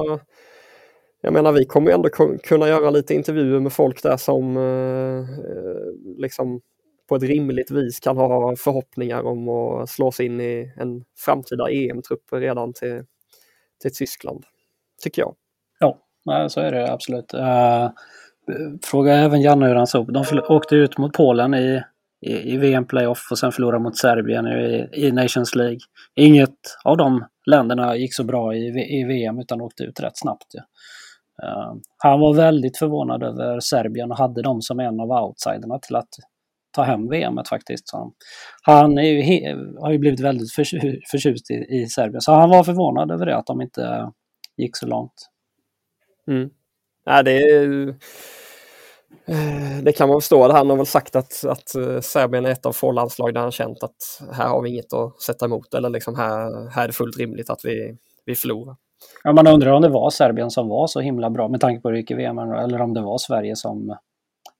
jag 1.21 1.33
menar 1.33 1.51
vi 1.51 1.65
kommer 1.65 1.91
ändå 1.91 2.09
ku- 2.09 2.37
kunna 2.37 2.67
göra 2.67 2.89
lite 2.89 3.13
intervjuer 3.13 3.59
med 3.59 3.73
folk 3.73 4.03
där 4.03 4.17
som 4.17 4.57
eh, 4.57 5.19
eh, 5.29 6.17
liksom 6.17 6.61
på 7.09 7.15
ett 7.15 7.23
rimligt 7.23 7.71
vis 7.71 7.99
kan 7.99 8.17
ha 8.17 8.55
förhoppningar 8.55 9.23
om 9.23 9.49
att 9.49 9.89
slå 9.89 10.11
sig 10.11 10.25
in 10.25 10.41
i 10.41 10.73
en 10.77 11.03
framtida 11.17 11.69
EM-trupp 11.71 12.23
redan 12.33 12.73
till, 12.73 13.03
till 13.81 13.93
Tyskland. 13.93 14.45
Tycker 15.03 15.21
jag. 15.21 15.35
Ja, 15.79 16.49
så 16.49 16.59
är 16.59 16.71
det 16.71 16.91
absolut. 16.91 17.33
Uh, 17.33 17.89
fråga 18.83 19.13
även 19.13 19.41
Janne 19.41 19.67
hur 19.67 19.75
han 19.75 19.87
såg. 19.87 20.13
De 20.13 20.25
åkte 20.49 20.75
ut 20.75 20.97
mot 20.97 21.13
Polen 21.13 21.53
i 21.53 21.83
i, 22.21 22.53
i 22.53 22.57
VM-playoff 22.57 23.27
och 23.31 23.39
sen 23.39 23.51
förlorade 23.51 23.83
mot 23.83 23.97
Serbien 23.97 24.47
i, 24.47 24.89
i, 24.93 25.11
Nations 25.11 25.55
League. 25.55 25.79
Inget 26.15 26.77
av 26.83 26.97
de 26.97 27.25
länderna 27.45 27.95
gick 27.95 28.15
så 28.15 28.23
bra 28.23 28.55
i, 28.55 28.99
i 28.99 29.03
VM 29.03 29.39
utan 29.39 29.61
åkte 29.61 29.83
ut 29.83 29.99
rätt 29.99 30.17
snabbt. 30.17 30.47
Ja. 30.53 30.63
Uh, 31.43 31.75
han 31.97 32.19
var 32.19 32.33
väldigt 32.33 32.77
förvånad 32.77 33.23
över 33.23 33.59
Serbien 33.59 34.11
och 34.11 34.17
hade 34.17 34.41
dem 34.41 34.61
som 34.61 34.79
en 34.79 34.99
av 34.99 35.11
outsiderna 35.11 35.79
till 35.79 35.95
att 35.95 36.09
ta 36.79 36.83
hem 36.83 37.09
VM 37.09 37.39
faktiskt. 37.49 37.89
Så 37.89 38.11
han 38.61 38.97
ju, 38.97 39.21
har 39.81 39.91
ju 39.91 39.97
blivit 39.97 40.19
väldigt 40.19 40.51
förtjust 41.11 41.51
i, 41.51 41.53
i 41.53 41.87
Serbien, 41.87 42.21
så 42.21 42.31
han 42.31 42.49
var 42.49 42.63
förvånad 42.63 43.11
över 43.11 43.25
det, 43.25 43.37
att 43.37 43.45
de 43.45 43.61
inte 43.61 44.11
gick 44.57 44.77
så 44.77 44.87
långt. 44.87 45.29
Mm. 46.27 46.49
Ja, 47.05 47.23
det, 47.23 47.31
är, 47.31 47.87
eh, 49.25 49.83
det 49.83 49.91
kan 49.91 50.09
man 50.09 50.21
förstå. 50.21 50.51
Han 50.51 50.69
har 50.69 50.77
väl 50.77 50.85
sagt 50.85 51.15
att, 51.15 51.45
att 51.45 51.75
eh, 51.75 51.99
Serbien 51.99 52.45
är 52.45 52.49
ett 52.49 52.65
av 52.65 52.73
få 52.73 52.91
landslag 52.91 53.33
där 53.33 53.41
han 53.41 53.51
känt 53.51 53.83
att 53.83 54.21
här 54.33 54.47
har 54.47 54.61
vi 54.61 54.69
inget 54.69 54.93
att 54.93 55.21
sätta 55.21 55.45
emot 55.45 55.73
eller 55.73 55.89
liksom 55.89 56.15
här, 56.15 56.69
här 56.69 56.83
är 56.83 56.87
det 56.87 56.93
fullt 56.93 57.17
rimligt 57.17 57.49
att 57.49 57.61
vi, 57.63 57.97
vi 58.25 58.35
förlorar. 58.35 58.75
Ja, 59.23 59.33
man 59.33 59.47
undrar 59.47 59.71
om 59.71 59.81
det 59.81 59.89
var 59.89 60.09
Serbien 60.09 60.51
som 60.51 60.67
var 60.67 60.87
så 60.87 60.99
himla 60.99 61.29
bra 61.29 61.47
med 61.47 61.61
tanke 61.61 61.81
på 61.81 61.87
hur 61.87 61.93
det 61.93 61.99
gick 61.99 62.11
i 62.11 62.13
VM 62.13 62.39
eller 62.39 62.81
om 62.81 62.93
det 62.93 63.01
var 63.01 63.17
Sverige 63.17 63.55
som 63.55 63.95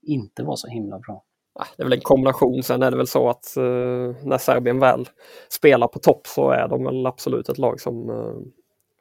inte 0.02 0.44
var 0.44 0.56
så 0.56 0.68
himla 0.68 1.00
bra. 1.00 1.24
Det 1.78 1.84
är 1.84 1.86
väl 1.86 1.94
en 1.94 2.02
kombination. 2.02 2.64
Sen 2.64 2.84
är 2.84 2.92
det 2.92 2.98
väl 2.98 3.08
så 3.08 3.30
att 3.30 3.54
uh, 3.58 4.16
när 4.24 4.38
Serbien 4.38 4.80
väl 4.80 5.10
spelar 5.50 5.88
på 5.88 6.00
topp 6.00 6.28
så 6.28 6.50
är 6.50 6.68
de 6.68 6.84
väl 6.84 7.06
absolut 7.06 7.50
ett 7.50 7.58
lag 7.58 7.82
som, 7.82 8.10
uh, 8.10 8.40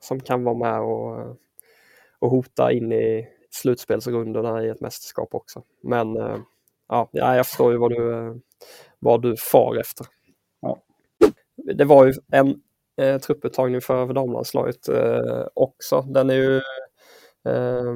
som 0.00 0.20
kan 0.20 0.44
vara 0.44 0.56
med 0.56 0.80
och, 0.80 1.36
och 2.18 2.30
hota 2.30 2.72
in 2.72 2.92
i 2.92 3.28
slutspelsrundorna 3.50 4.64
i 4.64 4.68
ett 4.68 4.80
mästerskap 4.80 5.34
också. 5.34 5.62
Men 5.82 6.16
ja, 6.88 7.08
jag 7.12 7.46
förstår 7.46 7.72
ju 7.72 7.78
vad 7.78 7.90
du, 7.90 8.40
vad 8.98 9.22
du 9.22 9.36
far 9.36 9.76
efter. 9.80 10.06
Ja. 10.60 10.78
Det 11.74 11.84
var 11.84 12.06
ju 12.06 12.12
en 12.32 12.60
eh, 12.98 13.18
trupputtagning 13.18 13.80
för 13.80 14.12
damlandslaget 14.12 14.88
eh, 14.88 15.46
också. 15.54 16.00
Den 16.00 16.30
är 16.30 16.34
ju 16.34 16.56
eh, 17.52 17.94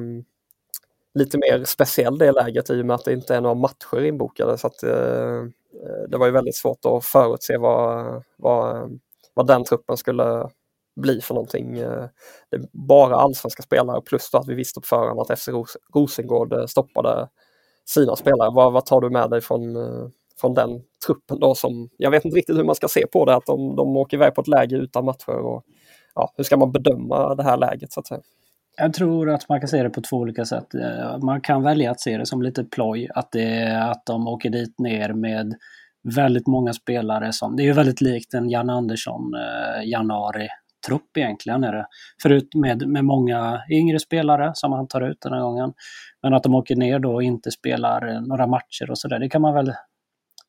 lite 1.13 1.37
mer 1.37 1.63
speciell 1.63 2.17
det 2.17 2.31
läget 2.31 2.69
i 2.69 2.81
och 2.81 2.85
med 2.85 2.95
att 2.95 3.05
det 3.05 3.13
inte 3.13 3.35
är 3.35 3.41
några 3.41 3.55
matcher 3.55 4.03
inbokade. 4.03 4.57
Så 4.57 4.67
att, 4.67 4.83
eh, 4.83 4.91
eh 4.91 6.03
det 6.09 6.17
var 6.17 6.25
ju 6.25 6.31
väldigt 6.31 6.55
svårt 6.55 6.85
att 6.85 7.05
förutse 7.05 7.57
vad, 7.57 8.23
vad, 8.37 8.91
vad 9.33 9.47
den 9.47 9.63
truppen 9.63 9.97
skulle 9.97 10.49
bli 10.95 11.21
för 11.21 11.33
någonting. 11.33 11.77
Eh, 11.77 12.05
det 12.51 12.57
är 12.57 12.63
bara 12.71 13.15
allsvenska 13.15 13.63
spelare 13.63 14.01
plus 14.01 14.33
att 14.33 14.47
vi 14.47 14.53
visste 14.53 14.79
på 14.79 14.87
förhand 14.87 15.19
att 15.19 15.39
FC 15.39 15.49
Rosengård 15.93 16.53
eh, 16.53 16.65
stoppade 16.65 17.29
sina 17.85 18.15
spelare. 18.15 18.51
Vad, 18.53 18.73
vad 18.73 18.85
tar 18.85 19.01
du 19.01 19.09
med 19.09 19.29
dig 19.29 19.41
från, 19.41 19.77
från 20.41 20.53
den 20.53 20.81
truppen 21.05 21.39
då 21.39 21.55
som, 21.55 21.89
jag 21.97 22.11
vet 22.11 22.25
inte 22.25 22.37
riktigt 22.37 22.57
hur 22.57 22.63
man 22.63 22.75
ska 22.75 22.87
se 22.87 23.07
på 23.07 23.25
det, 23.25 23.35
att 23.35 23.45
de, 23.45 23.75
de 23.75 23.97
åker 23.97 24.17
iväg 24.17 24.35
på 24.35 24.41
ett 24.41 24.47
läge 24.47 24.75
utan 24.75 25.05
matcher 25.05 25.37
och 25.37 25.63
ja, 26.15 26.33
hur 26.37 26.43
ska 26.43 26.57
man 26.57 26.71
bedöma 26.71 27.35
det 27.35 27.43
här 27.43 27.57
läget 27.57 27.91
så 27.91 27.99
att 27.99 28.07
säga? 28.07 28.21
Jag 28.77 28.93
tror 28.93 29.29
att 29.29 29.49
man 29.49 29.59
kan 29.59 29.69
se 29.69 29.83
det 29.83 29.89
på 29.89 30.01
två 30.01 30.17
olika 30.17 30.45
sätt. 30.45 30.73
Eh, 30.73 31.17
man 31.17 31.41
kan 31.41 31.63
välja 31.63 31.91
att 31.91 31.99
se 31.99 32.17
det 32.17 32.25
som 32.25 32.41
lite 32.41 32.63
ploj, 32.63 33.09
att, 33.15 33.31
det, 33.31 33.77
att 33.83 34.05
de 34.05 34.27
åker 34.27 34.49
dit 34.49 34.79
ner 34.79 35.13
med 35.13 35.55
väldigt 36.15 36.47
många 36.47 36.73
spelare 36.73 37.33
som, 37.33 37.55
det 37.55 37.63
är 37.63 37.65
ju 37.65 37.73
väldigt 37.73 38.01
likt 38.01 38.33
en 38.33 38.49
Jan 38.49 38.69
Andersson 38.69 39.21
eh, 39.35 39.89
januari-trupp 39.89 41.17
egentligen. 41.17 41.63
Är 41.63 41.73
det. 41.73 41.87
Förut 42.21 42.55
med, 42.55 42.87
med 42.87 43.05
många 43.05 43.61
yngre 43.71 43.99
spelare 43.99 44.51
som 44.53 44.71
han 44.71 44.87
tar 44.87 45.01
ut 45.01 45.21
den 45.21 45.33
här 45.33 45.41
gången. 45.41 45.73
Men 46.21 46.33
att 46.33 46.43
de 46.43 46.55
åker 46.55 46.75
ner 46.75 46.99
då 46.99 47.13
och 47.13 47.23
inte 47.23 47.51
spelar 47.51 48.21
några 48.27 48.47
matcher 48.47 48.89
och 48.89 48.97
sådär, 48.97 49.19
det 49.19 49.29
kan 49.29 49.41
man 49.41 49.53
väl 49.53 49.73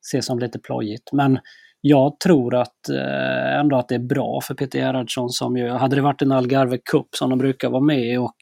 se 0.01 0.23
som 0.23 0.39
lite 0.39 0.59
plojigt. 0.59 1.13
Men 1.13 1.39
jag 1.87 2.20
tror 2.20 2.55
att 2.55 2.88
eh, 2.88 3.61
ändå 3.61 3.77
att 3.77 3.88
det 3.88 3.94
är 3.94 4.09
bra 4.09 4.40
för 4.40 4.55
Peter 4.55 4.79
Gerhardsson 4.79 5.31
som 5.31 5.57
ju, 5.57 5.68
hade 5.70 5.97
det 5.97 6.03
varit 6.03 6.23
en 6.23 6.33
Algarve 6.33 6.79
Cup 6.90 7.07
som 7.16 7.31
de 7.31 7.38
brukar 7.38 7.70
vara 7.70 7.83
med 7.83 8.12
i 8.12 8.16
och 8.16 8.37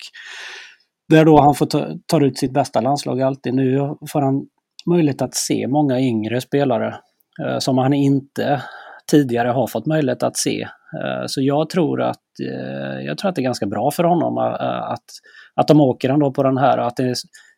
där 1.08 1.24
då 1.24 1.40
han 1.40 1.54
får 1.54 1.66
ta, 1.66 1.86
tar 2.06 2.20
ut 2.20 2.38
sitt 2.38 2.52
bästa 2.52 2.80
landslag 2.80 3.22
alltid. 3.22 3.54
Nu 3.54 3.96
får 4.12 4.22
han 4.22 4.46
möjlighet 4.86 5.22
att 5.22 5.34
se 5.34 5.66
många 5.68 6.00
yngre 6.00 6.40
spelare 6.40 6.94
eh, 7.44 7.58
som 7.58 7.78
han 7.78 7.92
inte 7.92 8.62
tidigare 9.10 9.48
har 9.48 9.66
fått 9.66 9.86
möjlighet 9.86 10.22
att 10.22 10.36
se. 10.36 10.62
Eh, 10.62 11.24
så 11.26 11.42
jag 11.42 11.70
tror 11.70 12.02
att, 12.02 12.40
eh, 12.50 13.06
jag 13.06 13.18
tror 13.18 13.28
att 13.28 13.34
det 13.34 13.40
är 13.40 13.44
ganska 13.44 13.66
bra 13.66 13.90
för 13.90 14.04
honom 14.04 14.38
eh, 14.38 14.90
att, 14.90 15.04
att 15.54 15.68
de 15.68 15.80
åker 15.80 16.10
ändå 16.10 16.32
på 16.32 16.42
den 16.42 16.58
här. 16.58 16.78
Att 16.78 16.96
det, 16.96 17.14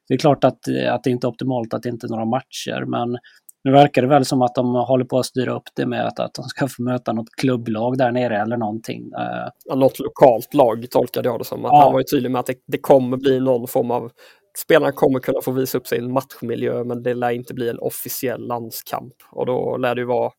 det 0.08 0.14
är 0.14 0.18
klart 0.18 0.44
att, 0.44 0.58
att 0.88 1.04
det 1.04 1.10
inte 1.10 1.26
är 1.26 1.28
optimalt 1.28 1.74
att 1.74 1.82
det 1.82 1.88
inte 1.88 2.06
är 2.06 2.08
några 2.08 2.24
matcher 2.24 2.84
men 2.86 3.18
nu 3.64 3.72
verkar 3.72 4.02
det 4.02 4.08
väl 4.08 4.24
som 4.24 4.42
att 4.42 4.54
de 4.54 4.74
håller 4.74 5.04
på 5.04 5.18
att 5.18 5.26
styra 5.26 5.56
upp 5.56 5.68
det 5.76 5.86
med 5.86 6.06
att, 6.06 6.20
att 6.20 6.34
de 6.34 6.44
ska 6.44 6.68
få 6.68 6.82
möta 6.82 7.12
något 7.12 7.30
klubblag 7.36 7.98
där 7.98 8.12
nere 8.12 8.38
eller 8.38 8.56
någonting. 8.56 9.12
Eh, 9.18 9.48
ja, 9.64 9.74
något 9.74 9.98
lokalt 9.98 10.54
lag 10.54 10.90
tolkade 10.90 11.28
jag 11.28 11.40
det 11.40 11.44
som. 11.44 11.64
Att 11.64 11.72
ja. 11.72 11.82
Han 11.82 11.92
var 11.92 12.00
ju 12.00 12.04
tydlig 12.04 12.30
med 12.30 12.40
att 12.40 12.46
det, 12.46 12.56
det 12.66 12.78
kommer 12.78 13.16
bli 13.16 13.40
någon 13.40 13.68
form 13.68 13.90
av 13.90 14.10
Spelarna 14.58 14.92
kommer 14.92 15.18
kunna 15.18 15.40
få 15.40 15.50
visa 15.50 15.78
upp 15.78 15.86
sig 15.86 15.98
i 15.98 16.02
en 16.02 16.12
matchmiljö 16.12 16.84
men 16.84 17.02
det 17.02 17.14
lär 17.14 17.30
inte 17.30 17.54
bli 17.54 17.68
en 17.68 17.78
officiell 17.78 18.46
landskamp. 18.46 19.14
Och 19.30 19.46
då 19.46 19.76
lär 19.76 19.94
det 19.94 20.00
ju 20.00 20.06
vara... 20.06 20.32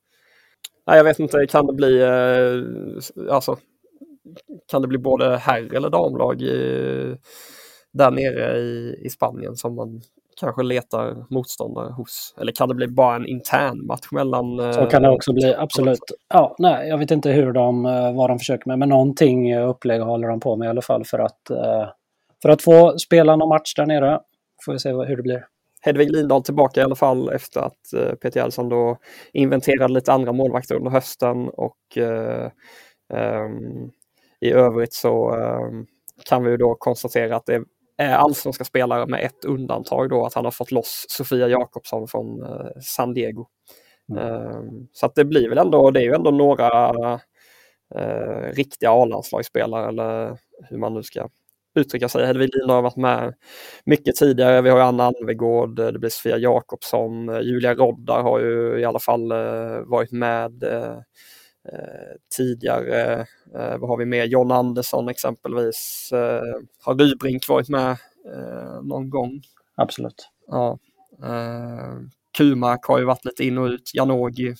Nej, 0.87 0.97
jag 0.97 1.03
vet 1.03 1.19
inte, 1.19 1.47
kan 1.49 1.67
det 1.67 1.73
bli... 1.73 2.01
Eh, 2.01 3.33
alltså, 3.33 3.57
kan 4.71 4.81
det 4.81 4.87
bli 4.87 4.97
både 4.97 5.37
herr 5.37 5.73
eller 5.73 5.89
damlag 5.89 6.41
i, 6.41 7.17
där 7.93 8.11
nere 8.11 8.57
i, 8.57 8.99
i 9.05 9.09
Spanien 9.09 9.55
som 9.55 9.75
man 9.75 10.01
kanske 10.39 10.63
letar 10.63 11.25
motståndare 11.29 11.91
hos. 11.91 12.35
Eller 12.41 12.51
kan 12.51 12.69
det 12.69 12.75
bli 12.75 12.87
bara 12.87 13.15
en 13.15 13.25
intern 13.25 13.85
match 13.85 14.07
mellan... 14.11 14.73
Så 14.73 14.85
kan 14.85 15.01
det 15.01 15.09
också 15.09 15.33
bli, 15.33 15.55
absolut. 15.55 15.99
Ja, 16.29 16.55
nej, 16.59 16.89
jag 16.89 16.97
vet 16.97 17.11
inte 17.11 17.31
hur 17.31 17.51
de, 17.51 17.85
eh, 17.85 18.15
vad 18.15 18.29
de 18.29 18.39
försöker 18.39 18.69
med, 18.69 18.79
men 18.79 18.89
någonting 18.89 19.57
upplägg 19.57 20.01
håller 20.01 20.27
de 20.27 20.39
på 20.39 20.55
med 20.55 20.65
i 20.65 20.69
alla 20.69 20.81
fall 20.81 21.05
för 21.05 21.19
att, 21.19 21.49
eh, 21.49 21.89
för 22.41 22.49
att 22.49 22.61
få 22.61 22.97
spela 22.97 23.35
någon 23.35 23.49
match 23.49 23.73
där 23.75 23.85
nere. 23.85 24.19
Får 24.65 24.73
vi 24.73 24.79
se 24.79 24.89
hur 24.89 25.17
det 25.17 25.23
blir. 25.23 25.45
Hedvig 25.81 26.11
Lindahl 26.11 26.43
tillbaka 26.43 26.81
i 26.81 26.83
alla 26.83 26.95
fall 26.95 27.29
efter 27.29 27.61
att 27.61 28.19
Peter 28.21 28.39
Jelsson 28.39 28.69
då 28.69 28.97
inventerade 29.33 29.93
lite 29.93 30.13
andra 30.13 30.31
målvakter 30.31 30.75
under 30.75 30.91
hösten 30.91 31.49
och 31.49 31.77
um, 33.13 33.91
i 34.39 34.51
övrigt 34.51 34.93
så 34.93 35.35
um, 35.35 35.85
kan 36.25 36.43
vi 36.43 36.57
då 36.57 36.75
konstatera 36.75 37.35
att 37.35 37.45
det 37.45 37.63
är 37.97 38.15
allsvenska 38.15 38.63
spelare 38.63 39.05
med 39.05 39.23
ett 39.23 39.45
undantag 39.45 40.09
då 40.09 40.25
att 40.25 40.33
han 40.33 40.45
har 40.45 40.51
fått 40.51 40.71
loss 40.71 41.05
Sofia 41.09 41.47
Jakobsson 41.47 42.07
från 42.07 42.43
eh, 42.43 42.81
San 42.81 43.13
Diego. 43.13 43.47
Mm. 44.11 44.23
Eh, 44.23 44.61
så 44.91 45.05
att 45.05 45.15
det 45.15 45.25
blir 45.25 45.49
väl 45.49 45.57
ändå, 45.57 45.91
det 45.91 45.99
är 45.99 46.03
ju 46.03 46.13
ändå 46.13 46.31
några 46.31 46.89
eh, 47.95 48.53
riktiga 48.53 48.91
A-landslagsspelare 48.91 49.87
eller 49.87 50.37
hur 50.69 50.77
man 50.77 50.93
nu 50.93 51.03
ska 51.03 51.29
uttrycka 51.75 52.09
sig. 52.09 52.25
Hedvig 52.25 52.49
Lina 52.55 52.73
har 52.73 52.81
varit 52.81 52.95
med 52.95 53.33
mycket 53.85 54.15
tidigare. 54.15 54.61
Vi 54.61 54.69
har 54.69 54.79
Anna 54.79 55.03
Alvegård, 55.03 55.75
det 55.75 55.99
blir 55.99 56.09
Sofia 56.09 56.37
Jakobsson, 56.37 57.43
Julia 57.43 57.75
Roddar 57.75 58.21
har 58.21 58.39
ju 58.39 58.79
i 58.79 58.85
alla 58.85 58.99
fall 58.99 59.31
eh, 59.31 59.79
varit 59.85 60.11
med 60.11 60.63
eh, 60.63 60.97
Eh, 60.97 61.01
tidigare. 62.37 63.21
Eh, 63.55 63.77
vad 63.77 63.89
har 63.89 63.97
vi 63.97 64.05
mer? 64.05 64.25
John 64.25 64.51
Andersson 64.51 65.09
exempelvis. 65.09 66.09
Eh, 66.13 66.61
har 66.83 66.95
Rybrink 66.95 67.49
varit 67.49 67.69
med 67.69 67.97
någon 68.83 69.09
gång? 69.09 69.41
Absolut. 69.75 70.29
Ja. 70.47 70.77
Kumark 72.37 72.85
har 72.85 72.99
ju 72.99 73.05
varit 73.05 73.25
lite 73.25 73.43
in 73.45 73.57
och 73.57 73.65
ut. 73.65 73.91
Janogy. 73.93 74.55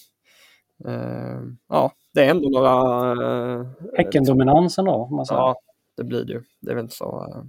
ja, 1.70 1.91
det 2.13 2.26
är 2.26 2.30
ändå 2.30 2.50
några... 2.50 3.76
Häckendominansen 3.98 4.86
då? 4.86 5.08
Man 5.08 5.26
säger. 5.26 5.41
Ja, 5.41 5.56
det 5.98 6.04
blir 6.04 6.26
det 6.26 6.34
ju. 6.34 6.44
Det 6.62 6.72
är 6.72 6.76
väl 6.76 6.84
inte 6.84 6.96
så, 6.96 7.44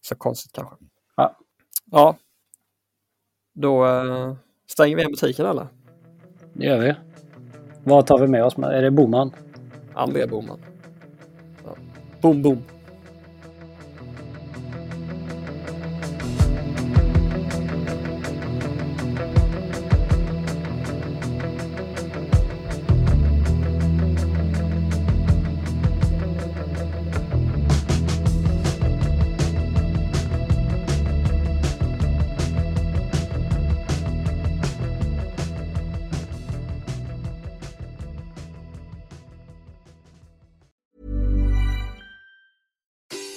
så 0.00 0.14
konstigt 0.14 0.52
kanske. 0.52 0.76
Ja. 1.16 1.36
Ja. 1.90 2.16
Då 3.54 3.86
stänger 4.66 4.96
vi 4.96 5.02
igen 5.02 5.12
butiken 5.12 5.46
eller? 5.46 5.66
Det 6.52 6.66
gör 6.66 6.78
vi. 6.78 6.94
Vad 7.84 8.06
tar 8.06 8.18
vi 8.18 8.26
med 8.26 8.44
oss? 8.44 8.58
Är 8.58 8.82
det 8.82 8.90
Boman? 8.90 9.30
André 9.94 10.26
Boman. 10.26 10.58
Ja. 11.64 11.70
Boom, 12.20 12.42
boom. 12.42 12.62